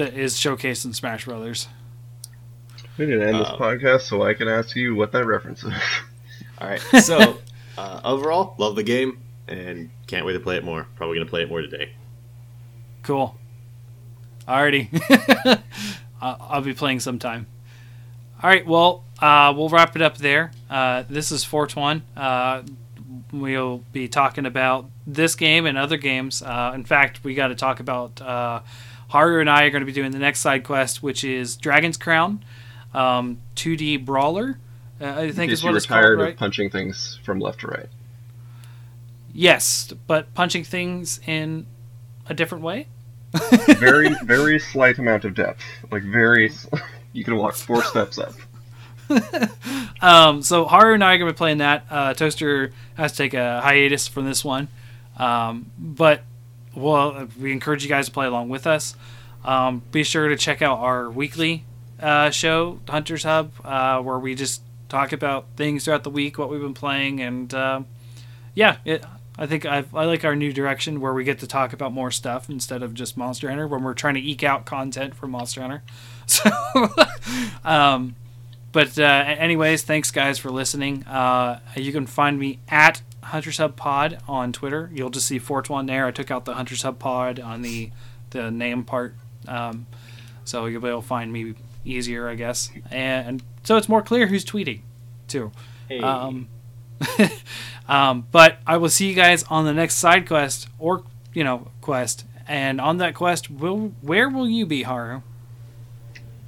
[0.00, 1.68] that is showcased in Smash Brothers.
[2.98, 5.62] We need to end this Uh, podcast so I can ask you what that reference
[5.62, 5.72] is.
[6.58, 6.80] All right.
[7.02, 7.36] So
[7.78, 9.18] uh, overall, love the game
[9.48, 10.86] and can't wait to play it more.
[10.96, 11.92] Probably gonna play it more today.
[13.02, 13.36] Cool.
[14.48, 14.88] Alrighty.
[16.20, 17.46] I'll I'll be playing sometime.
[18.42, 18.66] All right.
[18.66, 20.50] Well, uh, we'll wrap it up there.
[20.68, 22.02] Uh, this is Fortuan.
[22.16, 22.62] Uh,
[23.32, 26.42] we'll be talking about this game and other games.
[26.42, 28.60] Uh, in fact, we got to talk about uh,
[29.10, 31.96] Haru and I are going to be doing the next side quest, which is Dragon's
[31.96, 32.44] Crown,
[32.94, 34.58] um, 2D brawler.
[35.00, 36.32] Uh, I think is what it's called, tired right?
[36.32, 37.88] of punching things from left to right.
[39.32, 41.66] yes, but punching things in
[42.26, 42.86] a different way.
[43.78, 45.62] Very, very slight amount of depth.
[45.92, 46.50] Like very,
[47.12, 48.34] you can walk four steps up.
[50.00, 51.84] Um, so Haru and I are gonna be playing that.
[51.90, 54.68] Uh, Toaster has to take a hiatus from this one,
[55.16, 56.22] um, but
[56.74, 58.94] well, we encourage you guys to play along with us.
[59.44, 61.64] Um, be sure to check out our weekly
[61.98, 66.50] uh, show, Hunters Hub, uh, where we just talk about things throughout the week, what
[66.50, 67.82] we've been playing, and uh,
[68.54, 69.04] yeah, it,
[69.38, 72.10] I think i I like our new direction where we get to talk about more
[72.10, 75.62] stuff instead of just Monster Hunter when we're trying to eke out content from Monster
[75.62, 75.82] Hunter.
[76.30, 76.48] So,
[77.64, 78.14] um,
[78.70, 81.02] but uh, anyways, thanks guys for listening.
[81.04, 84.90] Uh, you can find me at Hunters Hub Pod on Twitter.
[84.92, 86.06] You'll just see Fortuan there.
[86.06, 87.90] I took out the Hunters Hub Pod on the
[88.30, 89.14] the name part,
[89.48, 89.86] um,
[90.44, 92.70] so you'll be able to find me easier, I guess.
[92.90, 94.82] And so it's more clear who's tweeting,
[95.26, 95.50] too.
[95.88, 96.00] Hey.
[96.00, 96.48] Um,
[97.88, 101.68] um, but I will see you guys on the next side quest or you know
[101.80, 102.24] quest.
[102.46, 105.22] And on that quest, will where will you be, Haru?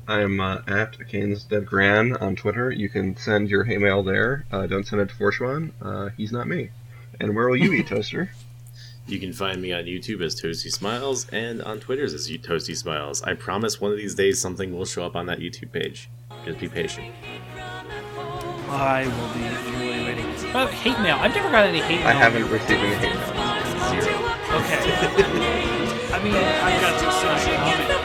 [0.09, 2.71] I'm uh, at Kane's Dead Gran on Twitter.
[2.71, 4.45] You can send your hate mail there.
[4.51, 5.73] Uh, don't send it to Forshuan.
[5.81, 6.71] Uh, he's not me.
[7.21, 8.31] And where will you be, Toaster?
[9.07, 13.23] You can find me on YouTube as Toasty Smiles and on Twitter as Toasty Smiles.
[13.23, 16.09] I promise one of these days something will show up on that YouTube page.
[16.45, 17.13] Just be patient.
[18.69, 20.27] I will be really waiting.
[20.55, 21.17] Oh, hate mail.
[21.17, 22.07] I've never got any hate mail.
[22.09, 24.01] I haven't received any hate mail.
[24.03, 24.33] Zero.
[24.59, 24.79] Okay.
[26.13, 28.02] I mean, I've got to say,